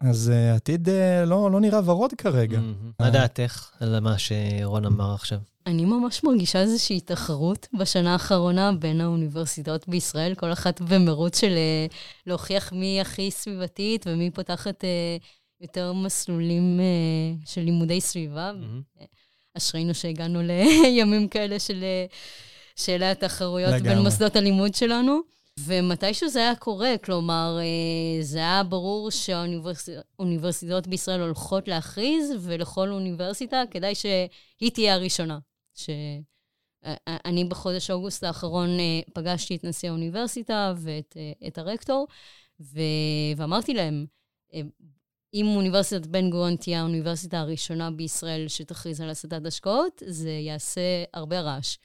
אז 0.00 0.32
uh, 0.34 0.52
העתיד 0.52 0.88
uh, 0.88 1.26
לא, 1.26 1.50
לא 1.50 1.60
נראה 1.60 1.80
ורוד 1.84 2.12
כרגע. 2.12 2.58
Mm-hmm. 2.58 3.02
מה 3.02 3.10
דעתך 3.10 3.70
על 3.80 4.00
מה 4.00 4.18
שרון 4.18 4.84
אמר 4.84 5.14
עכשיו? 5.14 5.38
אני 5.66 5.84
ממש 5.84 6.24
מרגישה 6.24 6.60
איזושהי 6.60 7.00
תחרות 7.00 7.68
בשנה 7.78 8.12
האחרונה 8.12 8.72
בין 8.72 9.00
האוניברסיטאות 9.00 9.88
בישראל, 9.88 10.34
כל 10.34 10.52
אחת 10.52 10.80
במרוץ 10.80 11.40
של 11.40 11.52
אה, 11.56 11.86
להוכיח 12.26 12.72
מי 12.72 13.00
הכי 13.00 13.30
סביבתית 13.30 14.06
ומי 14.06 14.30
פותחת 14.30 14.84
אה, 14.84 15.16
יותר 15.60 15.92
מסלולים 15.92 16.80
אה, 16.80 17.46
של 17.46 17.60
לימודי 17.60 18.00
סביבה. 18.00 18.52
Mm-hmm. 18.52 19.04
אשרינו 19.56 19.94
שהגענו 19.94 20.42
לימים 20.42 21.28
כאלה 21.28 21.58
של 21.58 21.84
שאלה 22.76 23.10
התחרויות 23.10 23.72
לגמרי. 23.72 23.88
בין 23.88 23.98
מוסדות 23.98 24.36
הלימוד 24.36 24.74
שלנו. 24.74 25.20
ומתישהו 25.60 26.28
זה 26.28 26.38
היה 26.38 26.54
קורה, 26.54 26.94
כלומר, 27.04 27.58
זה 28.20 28.38
היה 28.38 28.62
ברור 28.62 29.10
שהאוניברסיטאות 29.10 30.86
בישראל 30.86 31.20
הולכות 31.20 31.68
להכריז, 31.68 32.30
ולכל 32.40 32.88
אוניברסיטה 32.88 33.62
כדאי 33.70 33.94
שהיא 33.94 34.70
תהיה 34.74 34.94
הראשונה. 34.94 35.38
שאני 35.76 37.44
בחודש 37.44 37.90
אוגוסט 37.90 38.24
האחרון 38.24 38.68
אה, 38.68 39.00
פגשתי 39.14 39.56
את 39.56 39.64
נשיא 39.64 39.88
האוניברסיטה 39.88 40.74
ואת 40.76 41.16
אה, 41.16 41.48
את 41.48 41.58
הרקטור, 41.58 42.06
ו... 42.60 42.80
ואמרתי 43.36 43.74
להם, 43.74 44.06
אה, 44.54 44.60
אם 45.36 45.46
אוניברסיטת 45.46 46.06
בן 46.06 46.30
גוריון 46.30 46.56
תהיה 46.56 46.80
האוניברסיטה 46.80 47.40
הראשונה 47.40 47.90
בישראל 47.90 48.48
שתכריז 48.48 49.00
על 49.00 49.10
הסטת 49.10 49.46
השקעות, 49.46 50.02
זה 50.06 50.30
יעשה 50.30 51.04
הרבה 51.14 51.40
רעש. 51.40 51.76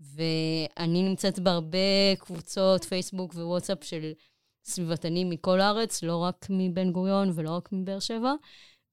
ואני 0.00 1.02
נמצאת 1.02 1.38
בהרבה 1.38 1.78
קבוצות 2.18 2.84
פייסבוק 2.84 3.34
ווואטסאפ 3.34 3.84
של 3.84 4.12
סביבתנים 4.64 5.30
מכל 5.30 5.60
הארץ, 5.60 6.02
לא 6.02 6.16
רק 6.16 6.46
מבן 6.50 6.92
גוריון 6.92 7.32
ולא 7.34 7.50
רק 7.50 7.68
מבאר 7.72 7.98
שבע. 8.00 8.32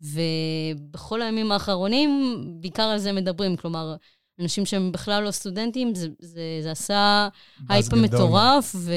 ובכל 0.01 1.21
הימים 1.21 1.51
האחרונים, 1.51 2.41
בעיקר 2.61 2.83
על 2.83 2.97
זה 2.97 3.11
מדברים. 3.11 3.55
כלומר, 3.55 3.95
אנשים 4.39 4.65
שהם 4.65 4.91
בכלל 4.91 5.23
לא 5.23 5.31
סטודנטים, 5.31 5.95
זה, 5.95 6.07
זה, 6.19 6.59
זה 6.61 6.71
עשה 6.71 7.27
הייפ 7.69 7.93
מטורף, 7.93 8.75
ו... 8.75 8.93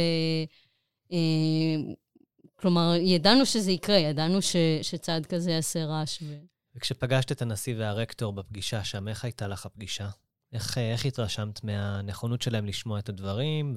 כלומר, 2.57 2.95
ידענו 3.01 3.47
שזה 3.47 3.73
יקרה, 3.73 3.97
ידענו 3.97 4.43
ש, 4.43 4.57
שצעד 4.83 5.27
כזה 5.27 5.51
יעשה 5.51 5.85
רעש. 5.85 6.19
ו... 6.23 6.35
וכשפגשת 6.77 7.33
את 7.33 7.43
הנשיא 7.43 7.75
והרקטור 7.79 8.33
בפגישה 8.33 8.85
שם, 8.85 9.09
איך 9.09 9.25
הייתה 9.25 9.49
לך 9.49 9.67
הפגישה? 9.67 10.09
איך, 10.53 10.79
איך 10.79 11.07
התרשמת 11.07 11.65
מהנכונות 11.65 12.43
שלהם 12.43 12.67
לשמוע 12.67 12.99
את 12.99 13.09
הדברים 13.09 13.75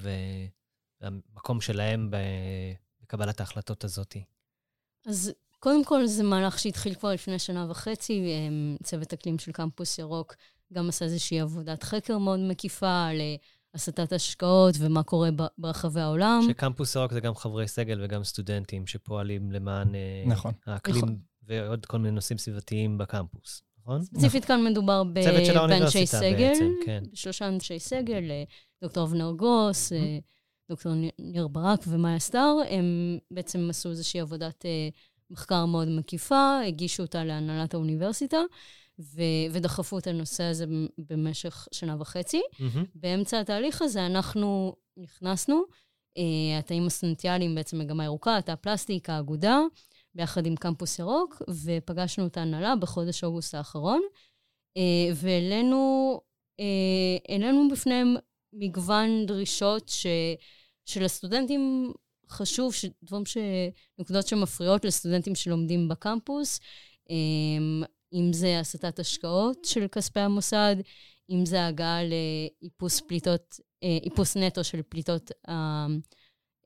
והמקום 1.02 1.62
שלהם 1.62 2.12
בקבלת 3.04 3.40
ההחלטות 3.40 3.84
הזאת? 3.84 4.18
אז 5.06 5.34
קודם 5.60 5.86
כל, 5.86 6.06
זה 6.06 6.24
מהלך 6.24 6.60
שהתחיל 6.60 6.96
כבר 6.96 7.12
לפני 7.12 7.40
שנה 7.40 7.68
וחצי. 7.70 8.24
צוות 8.84 9.14
אקלים 9.14 9.40
של 9.40 9.52
קמפוס 9.52 10.00
ירוק 10.00 10.36
גם 10.74 10.90
עשה 10.90 11.06
איזושהי 11.06 11.40
עבודת 11.40 11.84
חקר 11.84 12.18
מאוד 12.18 12.40
מקיפה 12.40 13.06
על 13.06 13.22
הסטת 13.78 14.14
השקעות 14.14 14.76
ומה 14.80 15.04
קורה 15.04 15.30
ברחבי 15.58 16.02
העולם. 16.02 16.42
שקמפוס 16.50 16.96
ירוק 16.96 17.14
זה 17.14 17.20
גם 17.20 17.36
חברי 17.36 17.68
סגל 17.68 18.00
וגם 18.04 18.24
סטודנטים 18.24 18.88
שפועלים 18.88 19.52
למען 19.52 19.96
אה, 19.96 20.24
נכון. 20.26 20.52
האקלים 20.66 20.98
נכון. 20.98 21.18
ועוד 21.44 21.86
כל 21.86 21.98
מיני 21.98 22.16
נושאים 22.16 22.38
סביבתיים 22.38 22.98
בקמפוס, 22.98 23.62
נכון? 23.80 24.04
ספציפית 24.04 24.46
כאן 24.46 24.64
מדובר 24.64 25.04
באנשי 25.04 26.06
סגל, 26.06 26.38
בעצם, 26.38 26.72
כן. 26.86 27.04
שלושה 27.14 27.48
אנשי 27.48 27.80
סגל, 27.80 28.32
אה, 28.32 28.44
דוקטור 28.82 29.04
אבנר 29.04 29.32
גרוס, 29.38 29.92
דוקטור 30.70 30.94
ניר 31.20 31.48
ברק 31.48 31.80
ומאיה 31.88 32.20
סטאר, 32.20 32.56
הם 32.70 33.18
בעצם 33.32 33.70
עשו 33.70 33.90
איזושהי 33.90 34.20
עבודת 34.20 34.66
מחקר 35.30 35.66
מאוד 35.66 35.88
מקיפה, 35.88 36.60
הגישו 36.68 37.04
אותה 37.04 37.24
להנהלת 37.24 37.74
האוניברסיטה. 37.74 38.38
ו- 39.00 39.52
ודחפו 39.52 39.98
את 39.98 40.08
הנושא 40.08 40.44
הזה 40.44 40.66
במשך 40.98 41.68
שנה 41.72 41.96
וחצי. 42.00 42.42
Mm-hmm. 42.54 42.86
באמצע 42.96 43.40
התהליך 43.40 43.82
הזה 43.82 44.06
אנחנו 44.06 44.76
נכנסנו, 44.98 45.64
uh, 46.18 46.22
התאים 46.60 46.88
הסטודנטיאליים, 46.88 47.56
בעצם 47.56 47.80
מגמה 47.80 48.04
ירוקה, 48.04 48.42
תא 48.46 48.56
פלסטיק, 48.56 49.10
האגודה, 49.10 49.60
ביחד 50.16 50.46
עם 50.46 50.56
קמפוס 50.56 51.00
ירוק, 51.00 51.42
ופגשנו 51.64 52.28
את 52.28 52.38
ההנהלה 52.38 52.76
בחודש 52.76 53.24
אוגוסט 53.24 53.56
האחרון, 53.56 54.02
uh, 54.78 54.82
והעלינו 55.16 56.20
uh, 57.70 57.74
בפניהם 57.74 58.16
מגוון 58.54 59.26
דרישות 59.26 59.90
ש, 59.90 60.08
שלסטודנטים 60.86 61.94
חשוב, 62.30 62.74
דברים 63.04 63.26
ש... 63.26 63.38
נקודות 64.00 64.28
שמפריעות 64.28 64.86
לסטודנטים 64.86 65.36
שלומדים 65.36 65.88
בקמפוס. 65.88 66.60
אם 68.14 68.34
זה 68.34 68.60
הסטת 68.60 69.00
השקעות 69.00 69.66
של 69.66 69.88
כספי 69.88 70.20
המוסד, 70.20 70.76
אם 71.30 71.46
זה 71.46 71.68
הגעה 71.68 72.00
לאיפוס 72.04 73.00
פליטות, 73.00 73.60
אה, 73.84 73.98
איפוס 74.04 74.38
נטו 74.38 74.64
של 74.64 74.82
פליטות 74.82 75.32
אה, 75.50 75.88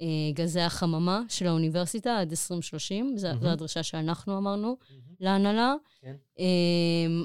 אה, 0.01 0.31
גזי 0.33 0.61
החממה 0.61 1.21
של 1.29 1.47
האוניברסיטה 1.47 2.19
עד 2.19 2.29
2030, 2.31 3.17
זו, 3.17 3.27
mm-hmm. 3.27 3.47
הדרישה 3.47 3.83
שאנחנו 3.83 4.37
אמרנו 4.37 4.77
mm-hmm. 4.81 5.15
להנהלה. 5.19 5.73
כן. 6.01 6.15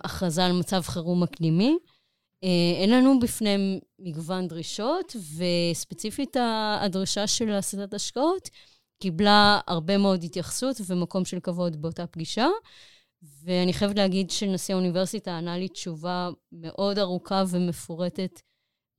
הכרזה 0.05 0.47
על 0.47 0.53
מצב 0.53 0.83
חירום 0.83 1.23
אקלימי. 1.23 1.77
אין 2.81 2.91
לנו 2.91 3.21
בפניהם 3.21 3.79
מגוון 3.99 4.49
דרישות, 4.49 5.17
וספציפית 5.37 6.37
הדרישה 6.81 7.27
של 7.27 7.53
הסטת 7.53 7.95
השקעות 7.95 8.51
קיבלה 9.03 9.61
הרבה 9.67 9.99
מאוד 9.99 10.25
התייחסות 10.25 10.77
ומקום 10.87 11.25
של 11.25 11.41
כבוד 11.41 11.83
באותה 11.83 12.07
פגישה. 12.07 12.47
ואני 13.45 13.73
חייבת 13.73 13.97
להגיד 13.97 14.31
שנשיא 14.31 14.75
האוניברסיטה 14.75 15.39
ענה 15.39 15.59
לי 15.59 15.69
תשובה 15.69 16.31
מאוד 16.53 16.99
ארוכה 16.99 17.45
ומפורטת 17.51 18.41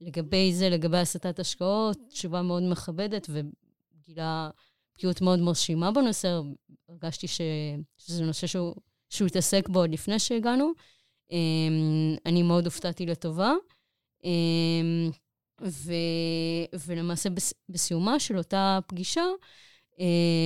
לגבי 0.00 0.52
זה, 0.54 0.68
לגבי 0.68 0.98
הסטת 0.98 1.38
השקעות, 1.38 1.98
תשובה 2.08 2.42
מאוד 2.42 2.62
מכבדת 2.62 3.26
וגילה 3.30 4.50
בקיאות 4.94 5.20
מאוד 5.20 5.38
מרשימה 5.38 5.90
בנושא. 5.92 6.40
הרגשתי 6.88 7.28
ש... 7.28 7.40
שזה 7.98 8.24
נושא 8.24 8.46
שהוא, 8.46 8.74
שהוא 9.10 9.26
התעסק 9.26 9.68
בו 9.68 9.80
עוד 9.80 9.90
לפני 9.90 10.18
שהגענו. 10.18 10.72
אמ, 11.30 12.16
אני 12.26 12.42
מאוד 12.42 12.64
הופתעתי 12.64 13.06
לטובה. 13.06 13.52
אמ, 14.24 15.10
ו... 15.62 15.92
ולמעשה 16.86 17.28
בסיומה 17.68 18.20
של 18.20 18.38
אותה 18.38 18.78
פגישה, 18.86 19.24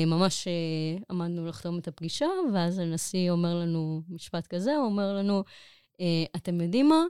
ממש 0.07 0.49
אה, 0.49 0.99
עמדנו 1.11 1.47
לחתום 1.47 1.79
את 1.79 1.89
הפגישה, 1.89 2.27
ואז 2.55 2.79
הנשיא 2.79 3.31
אומר 3.31 3.55
לנו 3.55 4.03
משפט 4.09 4.47
כזה, 4.47 4.77
הוא 4.77 4.85
אומר 4.85 5.15
לנו, 5.15 5.45
אה, 6.01 6.25
אתם 6.37 6.61
יודעים 6.61 6.89
מה? 6.89 7.05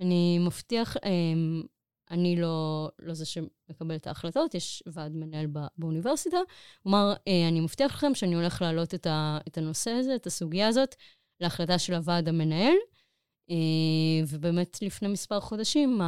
אני 0.00 0.38
מבטיח, 0.38 0.96
אני 2.10 2.36
לא, 2.36 2.88
לא 2.98 3.14
זה 3.14 3.24
שמקבל 3.24 3.96
את 3.96 4.06
ההחלטות, 4.06 4.54
יש 4.54 4.82
ועד 4.86 5.12
מנהל 5.12 5.46
באוניברסיטה. 5.78 6.36
הוא 6.82 6.90
אמר, 6.90 7.14
אני 7.48 7.60
מבטיח 7.60 7.94
לכם 7.94 8.14
שאני 8.14 8.34
הולך 8.34 8.62
להעלות 8.62 8.94
את, 8.94 9.06
את 9.48 9.58
הנושא 9.58 9.90
הזה, 9.90 10.14
את 10.14 10.26
הסוגיה 10.26 10.68
הזאת, 10.68 10.94
להחלטה 11.40 11.78
של 11.78 11.94
הוועד 11.94 12.28
המנהל. 12.28 12.74
ובאמת 14.28 14.82
לפני 14.82 15.08
מספר 15.08 15.40
חודשים, 15.40 16.00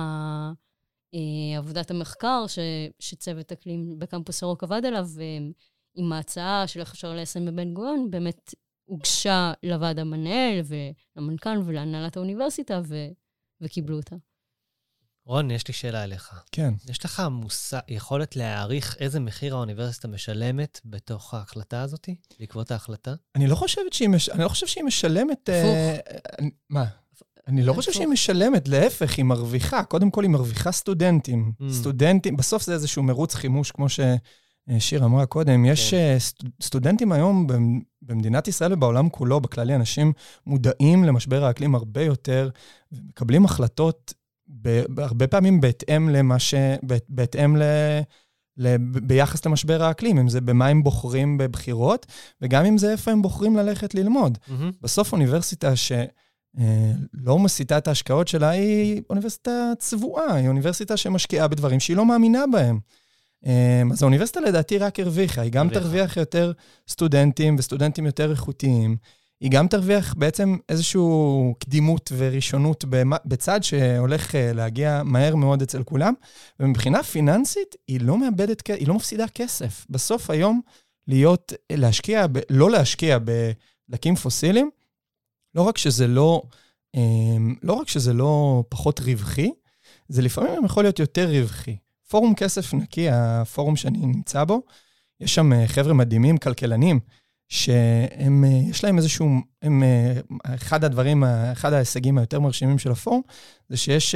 עבודת 1.59 1.91
המחקר 1.91 2.47
ש, 2.47 2.59
שצוות 2.99 3.53
אקלים 3.53 3.99
בקמפוס 3.99 4.43
ירוק 4.43 4.63
עבד 4.63 4.85
עליו, 4.85 5.09
עם 5.97 6.13
ההצעה 6.13 6.67
של 6.67 6.81
איך 6.81 6.93
אפשר 6.93 7.15
ליישם 7.15 7.47
בבן 7.47 7.75
גוריון, 7.75 8.11
באמת 8.11 8.55
הוגשה 8.85 9.53
לוועד 9.63 9.99
המנהל 9.99 10.61
ולמנכ"ל 10.65 11.59
ולהנהלת 11.67 12.17
האוניברסיטה, 12.17 12.81
ו... 12.89 13.07
וקיבלו 13.61 13.97
אותה. 13.97 14.17
רון, 15.27 15.51
יש 15.51 15.69
לי 15.69 15.75
שאלה 15.75 16.05
אליך. 16.05 16.43
כן. 16.53 16.75
יש 16.89 17.05
לך 17.05 17.23
מושג, 17.31 17.81
יכולת 17.89 18.37
להעריך 18.37 18.97
איזה 19.01 19.21
מחיר 19.21 19.55
האוניברסיטה 19.55 20.09
משלמת 20.09 20.81
בתוך 20.85 21.35
ההחלטה 21.35 21.83
הזאת, 21.83 22.09
בעקבות 22.41 22.71
ההחלטה? 22.71 23.15
אני 23.35 23.47
לא 23.47 23.55
חושבת 23.55 23.93
שהיא, 23.93 24.09
מש... 24.09 24.29
אני 24.29 24.43
לא 24.43 24.49
חושב 24.49 24.67
שהיא 24.67 24.85
משלמת... 24.85 25.49
הפוך. 25.49 25.75
אה, 25.75 25.97
אני- 26.39 26.51
מה? 26.71 26.85
אני 27.47 27.63
לא 27.63 27.73
חושב 27.73 27.91
הפוך. 27.91 28.03
שהיא 28.03 28.13
משלמת, 28.13 28.69
להפך, 28.69 29.17
היא 29.17 29.25
מרוויחה. 29.25 29.85
קודם 29.85 30.11
כל, 30.11 30.23
היא 30.23 30.31
מרוויחה 30.31 30.73
סטודנטים. 30.73 31.53
Mm. 31.61 31.65
סטודנטים, 31.73 32.37
בסוף 32.37 32.63
זה 32.63 32.73
איזשהו 32.73 33.03
מרוץ 33.03 33.35
חימוש, 33.35 33.71
כמו 33.71 33.89
ששיר 34.79 35.05
אמרה 35.05 35.27
קודם. 35.27 35.65
יש 35.65 35.91
כן. 35.91 35.97
אה, 35.97 36.17
סט- 36.19 36.45
סטודנטים 36.63 37.13
היום 37.13 37.47
במ- 37.47 37.81
במדינת 38.03 38.49
ישראל 38.49 38.73
ובעולם 38.73 39.09
כולו, 39.09 39.41
בכללי, 39.41 39.75
אנשים 39.75 40.13
מודעים 40.47 41.05
למשבר 41.05 41.45
האקלים 41.45 41.75
הרבה 41.75 42.03
יותר, 42.03 42.49
ומקבלים 42.93 43.45
החלטות 43.45 44.15
הרבה 44.99 45.27
פעמים 45.27 45.61
בהתאם 45.61 46.09
למה 46.09 46.39
ש... 46.39 46.55
בהתאם 47.09 47.57
ל... 47.57 47.63
ביחס 49.03 49.47
למשבר 49.47 49.83
האקלים, 49.83 50.19
אם 50.19 50.29
זה 50.29 50.41
במה 50.41 50.67
הם 50.67 50.83
בוחרים 50.83 51.39
בבחירות, 51.39 52.07
וגם 52.43 52.65
אם 52.65 52.79
זה 52.79 52.93
איפה 52.93 53.11
הם 53.11 53.23
בוחרים 53.23 53.57
ללכת 53.57 53.95
ללמוד. 53.95 54.39
מהמם. 54.49 54.71
בסוף 54.83 55.13
אוניברסיטה 55.13 55.73
שלא 55.77 57.39
מסיטה 57.39 57.79
את 57.79 57.89
ההשקעות 57.89 58.29
שלה 58.29 58.49
היא 58.49 59.03
אוניברסיטה 59.11 59.73
צבועה, 59.79 60.35
היא 60.35 60.49
אוניברסיטה 60.49 60.97
שמשקיעה 60.97 61.49
בדברים 61.49 61.81
שהיא 61.81 61.97
לא 61.97 62.07
מאמינה 62.07 62.45
בהם. 62.53 62.79
אה, 63.47 63.83
אז 63.93 64.03
האוניברסיטה 64.03 64.41
לדעתי 64.41 64.79
רק 64.79 65.01
הרוויחה, 65.01 65.41
היא 65.41 65.53
גם. 65.53 65.69
תרוויח 65.69 66.17
יותר 66.17 66.53
סטודנטים 66.89 67.57
וסטודנטים 67.59 68.07
יותר 68.07 68.31
איכותיים. 68.31 68.97
היא 69.41 69.51
גם 69.51 69.69
תרוויח 69.69 70.15
בעצם 70.15 70.57
איזושהי 70.69 71.01
קדימות 71.59 72.13
וראשונות 72.17 72.85
בצד 73.25 73.63
שהולך 73.63 74.35
אה, 74.35 74.53
להגיע 74.53 75.03
מהר 75.05 75.37
מאוד 75.37 75.63
אצל 75.63 75.83
כולם, 75.83 76.15
ומבחינה 76.61 77.03
פיננסית 77.03 77.77
היא 77.89 78.01
לא 78.01 78.19
מאבדת, 78.19 78.67
היא 78.67 78.89
לא 78.89 78.95
מפסידה 78.95 79.29
כסף. 79.29 79.87
בסוף 79.91 80.31
היום 80.31 80.61
להיות, 81.09 81.53
להשקיע, 81.73 82.27
ב- 82.27 82.39
לא 82.51 82.71
להשקיע 82.71 83.19
בדלקים 83.25 84.15
פוסיליים, 84.17 84.71
לא 85.55 85.63
רק 85.63 85.79
שזה 85.79 86.07
לא, 86.07 86.43
אמ, 86.97 87.55
לא 87.63 87.73
רק 87.73 87.89
שזה 87.89 88.13
לא 88.13 88.65
פחות 88.69 89.01
רווחי, 89.01 89.51
זה 90.09 90.23
לפעמים 90.23 90.65
יכול 90.65 90.85
להיות 90.85 90.99
יותר 90.99 91.29
רווחי. 91.31 91.77
פורום 92.09 92.35
כסף 92.35 92.75
נקי, 92.75 93.07
הפורום 93.11 93.77
שאני 93.77 93.99
נמצא 93.99 94.45
בו, 94.45 94.63
יש 95.21 95.35
שם 95.35 95.53
אה, 95.53 95.67
חבר'ה 95.69 95.95
מדהימים, 95.95 96.39
כלכלנים, 96.39 97.01
שהם, 97.49 98.45
אה, 98.45 98.71
יש 98.71 98.85
להם 98.85 98.97
איזשהו, 98.99 99.29
הם, 99.63 99.83
אה, 99.83 100.21
אחד 100.55 100.85
הדברים, 100.85 101.25
אחד 101.25 101.73
ההישגים 101.73 102.19
היותר 102.19 102.41
מרשימים 102.41 102.79
של 102.79 102.91
הפורום, 102.91 103.23
זה 103.69 103.77
שיש 103.77 104.15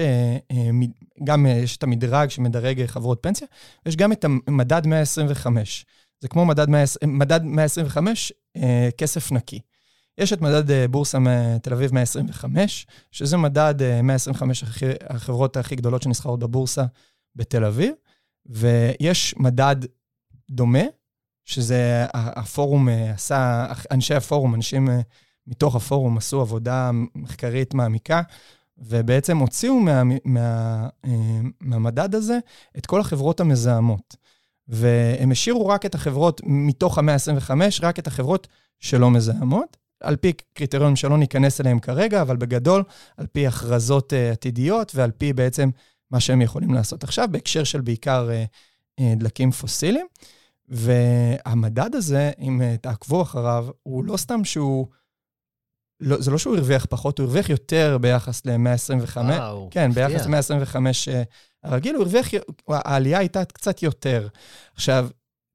גם, 1.25 1.47
יש 1.47 1.76
את 1.76 1.82
המדרג 1.82 2.28
שמדרג 2.30 2.87
חברות 2.87 3.18
פנסיה, 3.23 3.47
ויש 3.87 3.97
גם 3.97 4.12
את 4.12 4.25
המדד 4.47 4.87
125. 4.87 5.87
זה 6.20 6.28
כמו 6.28 6.44
מדד, 6.47 6.68
100, 6.70 6.85
מדד 7.06 7.44
125, 7.44 8.32
אה, 8.56 8.88
כסף 8.99 9.32
נקי. 9.32 9.61
יש 10.18 10.32
את 10.32 10.40
מדד 10.40 10.90
בורסה 10.90 11.18
תל 11.62 11.73
אביב 11.73 11.94
125, 11.94 12.87
שזה 13.11 13.37
מדד 13.37 13.82
אה, 13.82 14.02
125 14.02 14.62
הכי- 14.62 14.87
החברות 15.11 15.56
הכי 15.56 15.76
גדולות 15.76 16.02
שנסחרות 16.02 16.40
בבורסה 16.40 16.85
בתל 17.37 17.64
אביב, 17.64 17.92
ויש 18.46 19.34
מדד 19.38 19.76
דומה, 20.50 20.82
שזה 21.44 22.06
הפורום 22.14 22.88
אה, 22.88 23.10
עשה, 23.10 23.66
אנשי 23.90 24.14
הפורום, 24.14 24.54
אנשים 24.54 24.90
אה, 24.90 25.00
מתוך 25.46 25.76
הפורום 25.76 26.18
עשו 26.18 26.40
עבודה 26.40 26.90
מחקרית 27.14 27.75
מעמיקה, 27.75 28.22
ובעצם 28.78 29.38
הוציאו 29.38 29.80
מה, 29.80 30.02
מה, 30.25 30.88
אה, 31.04 31.40
מהמדד 31.60 32.14
הזה 32.14 32.38
את 32.78 32.86
כל 32.86 33.00
החברות 33.00 33.40
המזהמות. 33.40 34.16
והם 34.69 35.30
השאירו 35.30 35.66
רק 35.66 35.86
את 35.86 35.95
החברות, 35.95 36.40
מתוך 36.45 36.99
ה-125, 36.99 37.50
רק 37.82 37.99
את 37.99 38.06
החברות 38.06 38.49
שלא 38.78 39.10
מזהמות, 39.10 39.76
על 40.00 40.16
פי 40.16 40.32
קריטריונים 40.54 40.97
שלא 40.97 41.19
ניכנס 41.19 41.60
אליהם 41.60 41.78
כרגע, 41.78 42.23
אבל 42.23 42.36
בגדול, 42.36 42.82
על 43.16 43.26
פי 43.26 43.47
הכרזות 43.47 44.12
עתידיות 44.32 44.93
ועל 44.95 45.10
פי 45.10 45.32
בעצם 45.32 45.71
מה 46.10 46.20
שהם 46.20 46.42
יכולים 46.42 46.75
לעשות 46.75 47.04
עכשיו, 47.04 47.28
בהקשר 47.30 47.64
של 47.64 47.80
בעיקר 47.80 48.28
uh, 48.28 49.00
uh, 49.00 49.04
דלקים 49.16 49.50
פוסיליים. 49.50 50.06
והמדד 50.68 51.94
הזה, 51.94 52.30
אם 52.40 52.60
uh, 52.60 52.80
תעקבו 52.80 53.23
אחריו, 53.23 53.68
הוא 53.82 54.04
לא 54.04 54.16
סתם 54.16 54.44
שהוא... 54.44 54.86
לא, 56.00 56.20
זה 56.20 56.30
לא 56.30 56.38
שהוא 56.38 56.56
הרוויח 56.56 56.86
פחות, 56.90 57.18
הוא 57.18 57.25
הרוויח 57.25 57.50
יותר 57.50 57.99
ביחס 58.00 58.46
ל-125. 58.46 59.16
וואו, 59.16 59.68
כן. 59.70 59.92
ביחס 59.92 60.26
ל-125 60.26 60.76
אה, 61.08 61.23
הרגיל, 61.64 61.94
הוא 61.94 62.02
הרוויח, 62.02 62.28
העלייה 62.68 63.18
הייתה 63.18 63.44
קצת 63.44 63.82
יותר. 63.82 64.28
עכשיו, 64.75 65.08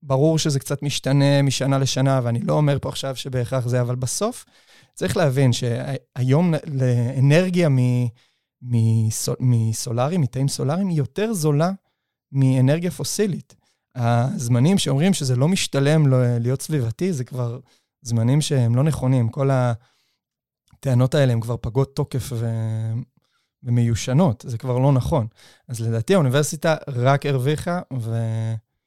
ברור 0.03 0.39
שזה 0.39 0.59
קצת 0.59 0.83
משתנה 0.83 1.41
משנה 1.41 1.77
לשנה, 1.77 2.19
ואני 2.23 2.39
לא 2.39 2.53
אומר 2.53 2.77
פה 2.81 2.89
עכשיו 2.89 3.15
שבהכרח 3.15 3.67
זה, 3.67 3.81
אבל 3.81 3.95
בסוף 3.95 4.45
צריך 4.93 5.17
להבין 5.17 5.53
שהיום 5.53 6.53
לאנרגיה 6.67 7.69
מ- 7.69 8.07
מסול- 8.65 9.36
מסולארי, 9.39 10.17
מתאים 10.17 10.47
סולאריים, 10.47 10.88
היא 10.88 10.97
יותר 10.97 11.34
זולה 11.34 11.71
מאנרגיה 12.32 12.91
פוסילית. 12.91 13.56
הזמנים 13.95 14.78
שאומרים 14.78 15.13
שזה 15.13 15.36
לא 15.36 15.47
משתלם 15.47 16.13
להיות 16.39 16.62
סביבתי, 16.62 17.13
זה 17.13 17.23
כבר 17.23 17.60
זמנים 18.01 18.41
שהם 18.41 18.75
לא 18.75 18.84
נכונים. 18.84 19.30
כל 19.30 19.49
הטענות 20.73 21.15
האלה 21.15 21.34
הן 21.34 21.41
כבר 21.41 21.58
פגות 21.58 21.95
תוקף 21.95 22.30
ו... 22.32 22.45
ומיושנות, 23.63 24.45
זה 24.47 24.58
כבר 24.58 24.78
לא 24.78 24.91
נכון. 24.91 25.28
אז 25.67 25.82
לדעתי 25.82 26.13
האוניברסיטה 26.13 26.75
רק 26.88 27.25
הרוויחה, 27.25 27.82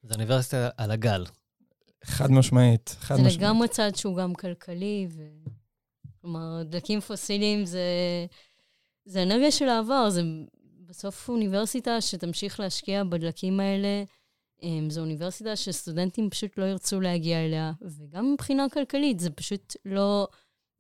זו 0.03 0.15
אוניברסיטה 0.15 0.69
על 0.77 0.91
הגל. 0.91 1.25
וחד 2.05 2.31
משמעית, 2.31 2.97
חד 3.01 3.17
זה 3.17 3.23
משמעית. 3.23 3.41
לגמרי 3.41 3.69
צעד 3.69 3.97
שהוא 3.97 4.17
גם 4.17 4.35
כלכלי, 4.35 5.09
ו... 5.11 5.23
כלומר, 6.21 6.63
דלקים 6.63 7.01
פוסיליים 7.01 7.65
זה, 7.65 7.81
זה 9.09 9.23
אנרגיה 9.23 9.51
של 9.51 9.69
העבר, 9.69 10.11
זה 10.11 10.23
בסוף 10.87 11.29
אוניברסיטה 11.29 12.01
שתמשיך 12.01 12.61
להשקיע 12.61 13.05
בדלקים 13.05 13.61
האלה. 13.61 14.05
אמ, 14.63 14.91
זו 14.91 15.01
אוניברסיטה 15.01 15.57
שסטודנטים 15.57 16.31
פשוט 16.31 16.59
לא 16.59 16.65
ירצו 16.65 17.01
להגיע 17.01 17.45
אליה, 17.45 17.73
וגם 17.83 18.33
מבחינה 18.33 18.67
כלכלית, 18.73 19.21
זה 19.21 19.31
פשוט 19.31 19.77
לא... 19.85 20.29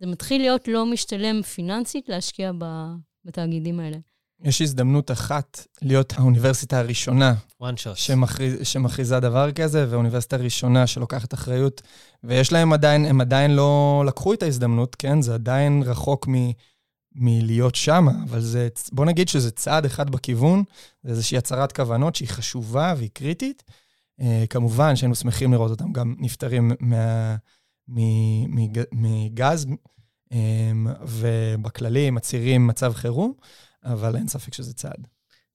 זה 0.01 0.07
מתחיל 0.07 0.41
להיות 0.41 0.69
לא 0.69 0.87
משתלם 0.87 1.43
פיננסית 1.43 2.09
להשקיע 2.09 2.53
ב, 2.59 2.64
בתאגידים 3.25 3.81
האלה. 3.81 3.97
יש 4.45 4.62
הזדמנות 4.62 5.11
אחת 5.11 5.67
להיות 5.83 6.12
האוניברסיטה 6.17 6.79
הראשונה 6.79 7.35
one 7.62 7.67
shot. 7.67 7.95
שמכריז, 7.95 8.55
שמכריזה 8.62 9.21
דבר 9.21 9.53
כזה, 9.53 9.87
והאוניברסיטה 9.91 10.37
הראשונה 10.37 10.87
שלוקחת 10.87 11.35
אחריות, 11.35 11.83
ויש 12.25 12.53
להם 12.53 12.73
עדיין, 12.73 13.05
הם 13.05 13.21
עדיין 13.21 13.51
לא 13.51 14.03
לקחו 14.07 14.35
את 14.35 14.43
ההזדמנות, 14.43 14.95
כן? 14.95 15.23
זה 15.23 15.35
עדיין 15.35 15.83
רחוק 15.87 16.29
מ, 16.29 16.35
מלהיות 17.19 17.75
שם, 17.75 18.07
אבל 18.25 18.41
זה, 18.41 18.69
בוא 18.93 19.05
נגיד 19.05 19.29
שזה 19.29 19.51
צעד 19.51 19.85
אחד 19.85 20.11
בכיוון, 20.11 20.63
זה 21.03 21.11
איזושהי 21.11 21.39
הצהרת 21.39 21.73
כוונות 21.73 22.15
שהיא 22.15 22.29
חשובה 22.29 22.95
והיא 22.97 23.11
קריטית. 23.13 23.63
Uh, 24.21 24.25
כמובן 24.51 24.97
שהיינו 24.97 25.15
שמחים 25.15 25.53
לראות 25.53 25.71
אותם 25.71 25.93
גם 25.93 26.15
נפטרים 26.19 26.73
מה, 26.81 27.37
מג, 28.49 28.81
מגז, 28.93 29.67
um, 30.33 30.37
ובכללי 31.03 32.11
מצהירים 32.11 32.67
מצב 32.67 32.93
חירום, 32.95 33.33
אבל 33.85 34.17
אין 34.17 34.29
ספק 34.29 34.55
שזה 34.55 34.75
צעד. 34.75 35.07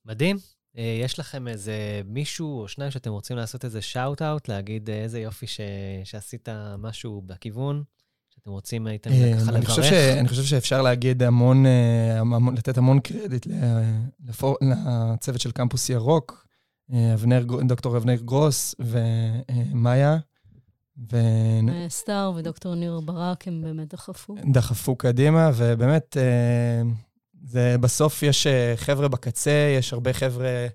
מדהים. 0.06 0.38
אה, 0.78 1.00
יש 1.04 1.20
לכם 1.20 1.48
איזה 1.48 2.02
מישהו 2.06 2.62
או 2.62 2.68
שניים 2.68 2.92
שאתם 2.92 3.12
רוצים 3.12 3.38
לעשות 3.38 3.66
איזה 3.66 3.82
shout-out, 3.82 4.48
להגיד 4.48 4.90
אה, 4.90 5.04
איזה 5.04 5.20
יופי 5.20 5.48
ש... 5.48 5.60
שעשית 6.04 6.50
משהו 6.78 7.22
בכיוון, 7.22 7.84
שאתם 8.44 8.52
רוצים 8.52 8.88
הייתם 8.88 9.10
אה, 9.12 9.34
ככה 9.40 9.56
אני 9.56 9.66
חושב, 9.66 9.82
לברך? 9.82 9.94
ש, 9.94 10.18
אני 10.20 10.28
חושב 10.28 10.44
שאפשר 10.44 10.82
להגיד 10.82 11.24
המון, 11.24 11.66
אה, 11.66 12.20
המון, 12.20 12.56
לתת 12.58 12.78
המון 12.78 13.00
קרדיט 13.00 13.48
לפור, 14.26 14.58
לצוות 15.14 15.42
של 15.42 15.52
קמפוס 15.52 15.90
ירוק, 15.90 16.46
אה, 16.94 17.14
אבנר, 17.14 17.44
דוקטור 17.68 17.98
אבנר 17.98 18.16
גרוס 18.16 18.76
ומאיה, 18.80 20.18
מאיה 21.64 21.90
סטאר 21.90 22.32
ודוקטור 22.36 22.76
ניר 22.76 23.00
ברק 23.00 23.48
הם 23.48 23.62
באמת 23.62 23.94
דחפו. 23.94 24.36
ודחפו 24.50 24.96
קדימה, 24.96 25.52
ובאמת, 25.56 26.18
אה, 26.18 26.82
זה, 27.44 27.76
בסוף 27.80 28.24
יש 28.24 28.48
אה, 28.48 28.74
חבר'ה 28.76 29.08
בקצה, 29.08 29.76
יש 29.78 29.94
הרבה 29.94 30.14
חבר'ה 30.14 30.68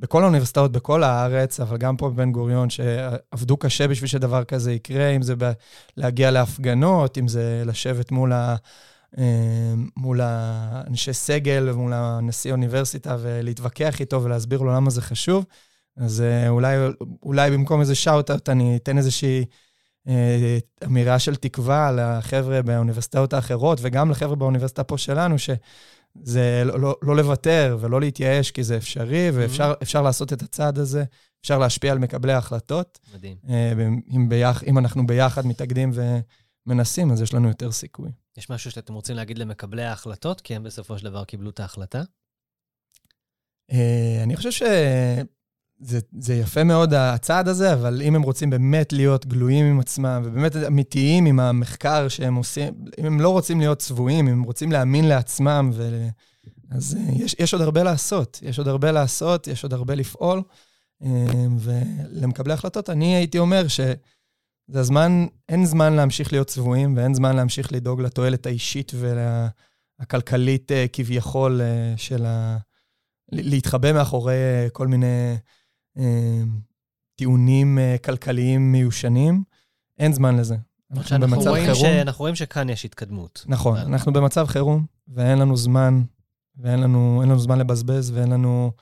בכל 0.00 0.22
האוניברסיטאות, 0.22 0.72
בכל 0.72 1.02
הארץ, 1.02 1.60
אבל 1.60 1.76
גם 1.76 1.96
פה 1.96 2.10
בבן 2.10 2.32
גוריון, 2.32 2.70
שעבדו 2.70 3.56
קשה 3.56 3.88
בשביל 3.88 4.08
שדבר 4.08 4.44
כזה 4.44 4.72
יקרה, 4.72 5.08
אם 5.08 5.22
זה 5.22 5.34
ב- 5.38 5.52
להגיע 5.96 6.30
להפגנות, 6.30 7.18
אם 7.18 7.28
זה 7.28 7.62
לשבת 7.66 8.10
מול 8.10 8.32
ה... 8.32 8.56
אה, 9.18 9.74
מול 9.96 10.20
האנשי 10.22 11.12
סגל 11.12 11.68
ומול 11.70 11.92
הנשיא 11.94 12.50
האוניברסיטה 12.50 13.16
ולהתווכח 13.20 14.00
איתו 14.00 14.22
ולהסביר 14.22 14.60
לו 14.60 14.72
למה 14.72 14.90
זה 14.90 15.02
חשוב. 15.02 15.44
אז 15.96 16.20
אה, 16.20 16.48
אולי, 16.48 16.76
אולי 17.22 17.50
במקום 17.50 17.80
איזה 17.80 17.94
שאוט-אוט 17.94 18.48
אני 18.48 18.76
אתן 18.76 18.98
איזושהי 18.98 19.44
אה, 20.08 20.58
אמירה 20.84 21.18
של 21.18 21.36
תקווה 21.36 21.92
לחבר'ה 21.92 22.62
באוניברסיטאות 22.62 23.32
האחרות, 23.32 23.78
וגם 23.82 24.10
לחבר'ה 24.10 24.36
באוניברסיטה 24.36 24.84
פה 24.84 24.98
שלנו, 24.98 25.36
שזה 26.24 26.62
לא, 26.64 26.80
לא, 26.80 26.96
לא 27.02 27.16
לוותר 27.16 27.78
ולא 27.80 28.00
להתייאש, 28.00 28.50
כי 28.50 28.64
זה 28.64 28.76
אפשרי, 28.76 29.30
ואפשר 29.34 29.72
mm-hmm. 29.72 30.02
לעשות 30.02 30.32
את 30.32 30.42
הצעד 30.42 30.78
הזה, 30.78 31.04
אפשר 31.40 31.58
להשפיע 31.58 31.92
על 31.92 31.98
מקבלי 31.98 32.32
ההחלטות. 32.32 32.98
מדהים. 33.14 33.36
אם, 34.14 34.28
ביח, 34.28 34.64
אם 34.64 34.78
אנחנו 34.78 35.06
ביחד 35.06 35.46
מתאגדים 35.46 35.92
ומנסים, 36.66 37.12
אז 37.12 37.22
יש 37.22 37.34
לנו 37.34 37.48
יותר 37.48 37.72
סיכוי. 37.72 38.10
יש 38.36 38.50
משהו 38.50 38.70
שאתם 38.70 38.94
רוצים 38.94 39.16
להגיד 39.16 39.38
למקבלי 39.38 39.84
ההחלטות, 39.84 40.40
כי 40.40 40.56
הם 40.56 40.62
בסופו 40.62 40.98
של 40.98 41.04
דבר 41.04 41.24
קיבלו 41.24 41.50
את 41.50 41.60
ההחלטה? 41.60 42.02
אני 44.22 44.36
חושב 44.36 44.50
שזה 45.84 46.34
יפה 46.34 46.64
מאוד 46.64 46.94
הצעד 46.94 47.48
הזה, 47.48 47.72
אבל 47.72 48.02
אם 48.02 48.14
הם 48.14 48.22
רוצים 48.22 48.50
באמת 48.50 48.92
להיות 48.92 49.26
גלויים 49.26 49.66
עם 49.66 49.80
עצמם, 49.80 50.22
ובאמת 50.24 50.56
אמיתיים 50.56 51.26
עם 51.26 51.40
המחקר 51.40 52.08
שהם 52.08 52.34
עושים, 52.34 52.74
אם 52.98 53.04
הם 53.04 53.20
לא 53.20 53.28
רוצים 53.28 53.60
להיות 53.60 53.78
צבועים, 53.78 54.28
אם 54.28 54.32
הם 54.32 54.42
רוצים 54.42 54.72
להאמין 54.72 55.08
לעצמם, 55.08 55.70
ו... 55.74 56.08
אז 56.70 56.98
יש, 57.12 57.36
יש 57.38 57.52
עוד 57.54 57.62
הרבה 57.62 57.82
לעשות. 57.82 58.40
יש 58.42 58.58
עוד 58.58 58.68
הרבה 58.68 58.92
לעשות, 58.92 59.46
יש 59.46 59.62
עוד 59.62 59.72
הרבה 59.72 59.94
לפעול. 59.94 60.42
ולמקבלי 61.58 62.52
החלטות, 62.52 62.90
אני 62.90 63.16
הייתי 63.16 63.38
אומר 63.38 63.68
ש... 63.68 63.80
זה 64.68 64.80
הזמן, 64.80 65.26
אין 65.48 65.66
זמן 65.66 65.92
להמשיך 65.92 66.32
להיות 66.32 66.46
צבועים, 66.46 66.96
ואין 66.96 67.14
זמן 67.14 67.36
להמשיך 67.36 67.72
לדאוג 67.72 68.00
לתועלת 68.00 68.46
האישית 68.46 68.92
והכלכלית 69.98 70.72
וה, 70.72 70.88
כביכול 70.92 71.60
של 71.96 72.26
ה... 72.26 72.56
להתחבא 73.32 73.92
מאחורי 73.92 74.34
כל 74.72 74.86
מיני 74.86 75.06
אה, 75.06 75.36
טיעונים 77.16 77.78
אה, 77.78 77.96
כלכליים 78.04 78.72
מיושנים. 78.72 79.42
אין 79.98 80.12
זמן 80.12 80.36
לזה. 80.36 80.56
אנחנו 80.90 81.20
במצב 81.20 81.48
רואים 81.48 81.64
חירום. 81.64 81.80
ש... 81.80 81.84
אנחנו 81.84 82.22
רואים 82.22 82.34
שכאן 82.34 82.68
יש 82.68 82.84
התקדמות. 82.84 83.44
נכון, 83.48 83.78
אבל... 83.78 83.86
אנחנו 83.86 84.12
במצב 84.12 84.46
חירום, 84.46 84.86
ואין 85.08 85.38
לנו 85.38 85.56
זמן, 85.56 86.02
ואין 86.56 86.80
לנו, 86.80 87.22
לנו 87.22 87.38
זמן 87.38 87.58
לבזבז, 87.58 88.10
ואין 88.10 88.30
לנו 88.30 88.72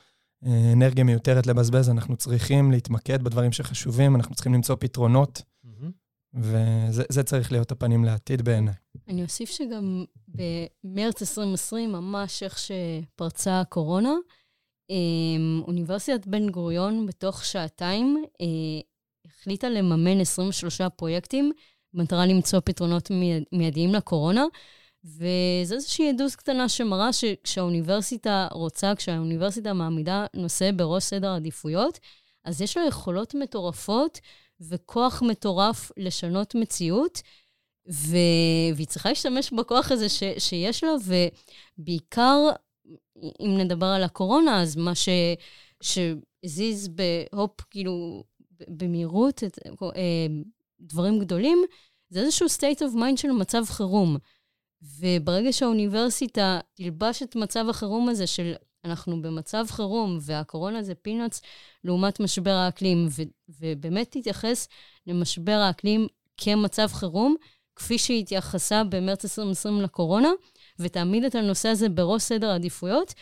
אה, 0.47 0.73
אנרגיה 0.73 1.05
מיותרת 1.05 1.47
לבזבז. 1.47 1.91
אנחנו 1.91 2.17
צריכים 2.17 2.71
להתמקד 2.71 3.23
בדברים 3.23 3.53
שחשובים, 3.53 4.17
אנחנו 4.17 4.35
צריכים 4.35 4.55
למצוא 4.55 4.77
פתרונות, 4.81 5.43
mm-hmm. 5.67 5.89
וזה 6.35 7.23
צריך 7.23 7.53
להיות 7.53 7.73
הפנים 7.73 8.05
לעתיד 8.05 8.43
בעיניי. 8.43 8.75
אני 9.09 9.23
אוסיף 9.23 9.51
שגם 9.51 10.05
במרץ 10.29 11.23
2020, 11.23 11.93
ממש 11.93 12.43
איך 12.43 12.59
שפרצה 12.59 13.61
הקורונה, 13.61 14.11
אמ, 14.11 14.17
אוניברסיטת 15.67 16.27
בן 16.27 16.51
גוריון 16.51 17.07
בתוך 17.07 17.45
שעתיים 17.45 18.25
אה, 18.41 18.47
החליטה 19.27 19.69
לממן 19.69 20.21
23 20.21 20.81
פרויקטים 20.97 21.53
במטרה 21.95 22.27
למצוא 22.27 22.61
פתרונות 22.61 23.11
מיידיים 23.53 23.95
לקורונה. 23.95 24.45
וזו 25.05 25.75
איזושהי 25.75 26.09
עדות 26.09 26.35
קטנה 26.35 26.69
שמראה 26.69 27.13
שכשהאוניברסיטה 27.13 28.49
רוצה, 28.53 28.93
כשהאוניברסיטה 28.97 29.73
מעמידה 29.73 30.27
נושא 30.35 30.71
בראש 30.77 31.05
סדר 31.05 31.29
העדיפויות, 31.29 31.99
אז 32.45 32.61
יש 32.61 32.77
לה 32.77 32.83
יכולות 32.89 33.35
מטורפות 33.35 34.21
וכוח 34.61 35.23
מטורף 35.23 35.93
לשנות 35.97 36.55
מציאות, 36.55 37.23
ו... 37.91 38.17
והיא 38.75 38.87
צריכה 38.87 39.09
להשתמש 39.09 39.53
בכוח 39.53 39.93
הזה 39.93 40.09
ש... 40.09 40.23
שיש 40.39 40.85
לה, 40.85 40.91
ובעיקר 41.79 42.51
אם 43.41 43.59
נדבר 43.59 43.87
על 43.87 44.03
הקורונה, 44.03 44.63
אז 44.63 44.77
מה 44.77 44.95
ש, 44.95 45.09
שהזיז 45.83 46.89
בהופ, 46.89 47.61
כאילו, 47.71 48.25
במהירות, 48.69 49.45
את, 49.45 49.59
אה, 49.97 50.27
דברים 50.81 51.19
גדולים, 51.19 51.65
זה 52.09 52.21
איזשהו 52.21 52.47
state 52.47 52.79
of 52.79 52.97
mind 52.97 53.17
של 53.17 53.31
מצב 53.31 53.65
חירום. 53.65 54.17
וברגע 54.99 55.53
שהאוניברסיטה 55.53 56.61
תלבש 56.75 57.23
את 57.23 57.37
מצב 57.37 57.69
החירום 57.69 58.09
הזה 58.09 58.27
של 58.27 58.55
אנחנו 58.85 59.23
במצב 59.23 59.67
חירום, 59.69 60.19
והקורונה 60.21 60.83
זה 60.83 60.95
פינאץ 60.95 61.41
לעומת 61.85 62.21
משבר 62.21 62.51
האקלים, 62.51 63.07
ו- 63.11 63.23
ובאמת 63.61 64.11
תתייחס 64.11 64.69
למשבר 65.07 65.53
האקלים 65.53 66.07
כמצב 66.37 66.87
חירום, 66.93 67.37
כפי 67.77 67.99
שהתייחסה 67.99 68.85
במרץ 68.85 69.25
2020 69.25 69.81
לקורונה, 69.81 70.29
ותעמיד 70.79 71.25
את 71.25 71.35
הנושא 71.35 71.69
הזה 71.69 71.89
בראש 71.89 72.23
סדר 72.23 72.51
העדיפויות, 72.51 73.15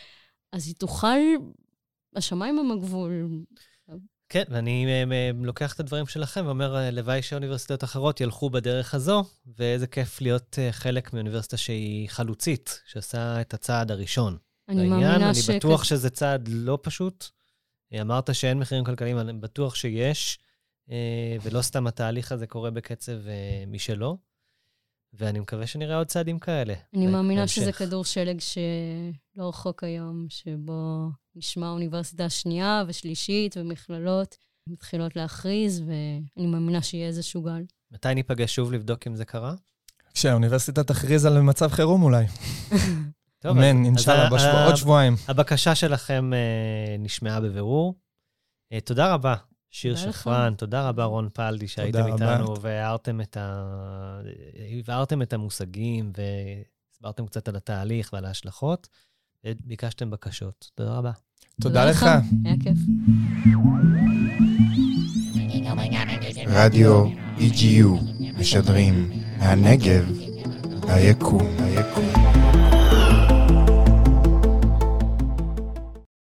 אז 0.51 0.67
היא 0.67 0.75
תוכל, 0.75 1.17
השמיים 2.15 2.59
הם 2.59 2.71
הגבול. 2.71 3.27
כן, 4.33 4.43
ואני 4.49 4.85
אה, 4.85 5.03
אה, 5.11 5.31
לוקח 5.43 5.73
את 5.73 5.79
הדברים 5.79 6.07
שלכם 6.07 6.45
ואומר, 6.45 6.75
אה, 6.75 6.91
לוואי 6.91 7.21
שאוניברסיטאות 7.21 7.83
אחרות 7.83 8.21
ילכו 8.21 8.49
בדרך 8.49 8.93
הזו, 8.93 9.23
ואיזה 9.57 9.87
כיף 9.87 10.21
להיות 10.21 10.59
חלק 10.71 11.13
מאוניברסיטה 11.13 11.57
שהיא 11.57 12.09
חלוצית, 12.09 12.81
שעושה 12.85 13.41
את 13.41 13.53
הצעד 13.53 13.91
הראשון. 13.91 14.37
אני 14.69 14.89
מאמינה 14.89 15.33
ש... 15.33 15.49
אני 15.49 15.57
בטוח 15.57 15.83
שזה 15.83 16.09
צעד 16.09 16.49
לא 16.51 16.79
פשוט. 16.81 17.25
אמרת 18.01 18.35
שאין 18.35 18.59
מחירים 18.59 18.83
כלכליים, 18.83 19.19
אני 19.19 19.33
בטוח 19.33 19.75
שיש, 19.75 20.39
ולא 21.43 21.61
סתם 21.61 21.87
התהליך 21.87 22.31
הזה 22.31 22.47
קורה 22.47 22.71
בקצב 22.71 23.17
משלו. 23.67 24.17
ואני 25.13 25.39
מקווה 25.39 25.67
שנראה 25.67 25.97
עוד 25.97 26.07
צעדים 26.07 26.39
כאלה. 26.39 26.73
אני 26.95 27.07
מאמינה 27.07 27.41
בהמשך. 27.41 27.55
שזה 27.55 27.71
כדור 27.71 28.05
שלג 28.05 28.39
שלא 28.39 29.49
רחוק 29.49 29.83
היום, 29.83 30.25
שבו 30.29 31.09
נשמע 31.35 31.69
אוניברסיטה 31.69 32.29
שנייה 32.29 32.83
ושלישית 32.87 33.57
ומכללות 33.57 34.37
מתחילות 34.69 35.15
להכריז, 35.15 35.81
ואני 35.81 36.47
מאמינה 36.47 36.81
שיהיה 36.81 37.07
איזשהו 37.07 37.41
גל. 37.41 37.63
מתי 37.91 38.13
ניפגש 38.15 38.55
שוב 38.55 38.73
לבדוק 38.73 39.07
אם 39.07 39.15
זה 39.15 39.25
קרה? 39.25 39.53
כשהאוניברסיטה 40.13 40.83
תכריז 40.83 41.25
על 41.25 41.41
מצב 41.41 41.67
חירום 41.67 42.03
אולי. 42.03 42.25
טוב, 43.39 43.57
אמן, 43.57 43.85
אינשאללה, 43.85 44.29
עוד 44.65 44.75
שבועיים. 44.75 45.15
הבקשה 45.27 45.75
שלכם 45.75 46.31
uh, 46.33 47.01
נשמעה 47.01 47.41
בבירור. 47.41 47.95
Uh, 48.73 48.79
תודה 48.85 49.13
רבה 49.13 49.35
שיר 49.73 49.95
שפרן, 49.95 50.53
תודה 50.53 50.89
רבה 50.89 51.03
רון 51.03 51.29
פלדי 51.33 51.67
שהייתם 51.67 52.07
איתנו 52.07 52.61
והערתם 52.61 53.21
את, 53.21 53.37
ה... 53.37 54.21
את 55.23 55.33
המושגים 55.33 56.11
והסברתם 56.17 57.25
קצת 57.25 57.47
על 57.47 57.55
התהליך 57.55 58.09
ועל 58.13 58.25
ההשלכות, 58.25 58.87
וביקשתם 59.45 60.09
בקשות. 60.11 60.71
תודה 60.75 60.93
רבה. 60.93 61.11
תודה 61.61 61.85
לך. 61.85 62.03
היה 62.45 62.55
כיף. 62.63 62.77
רדיו 66.47 67.05
EGU 67.37 67.87
משדרים 68.39 69.11
מהנגב, 69.37 70.11
היקום. 70.87 72.22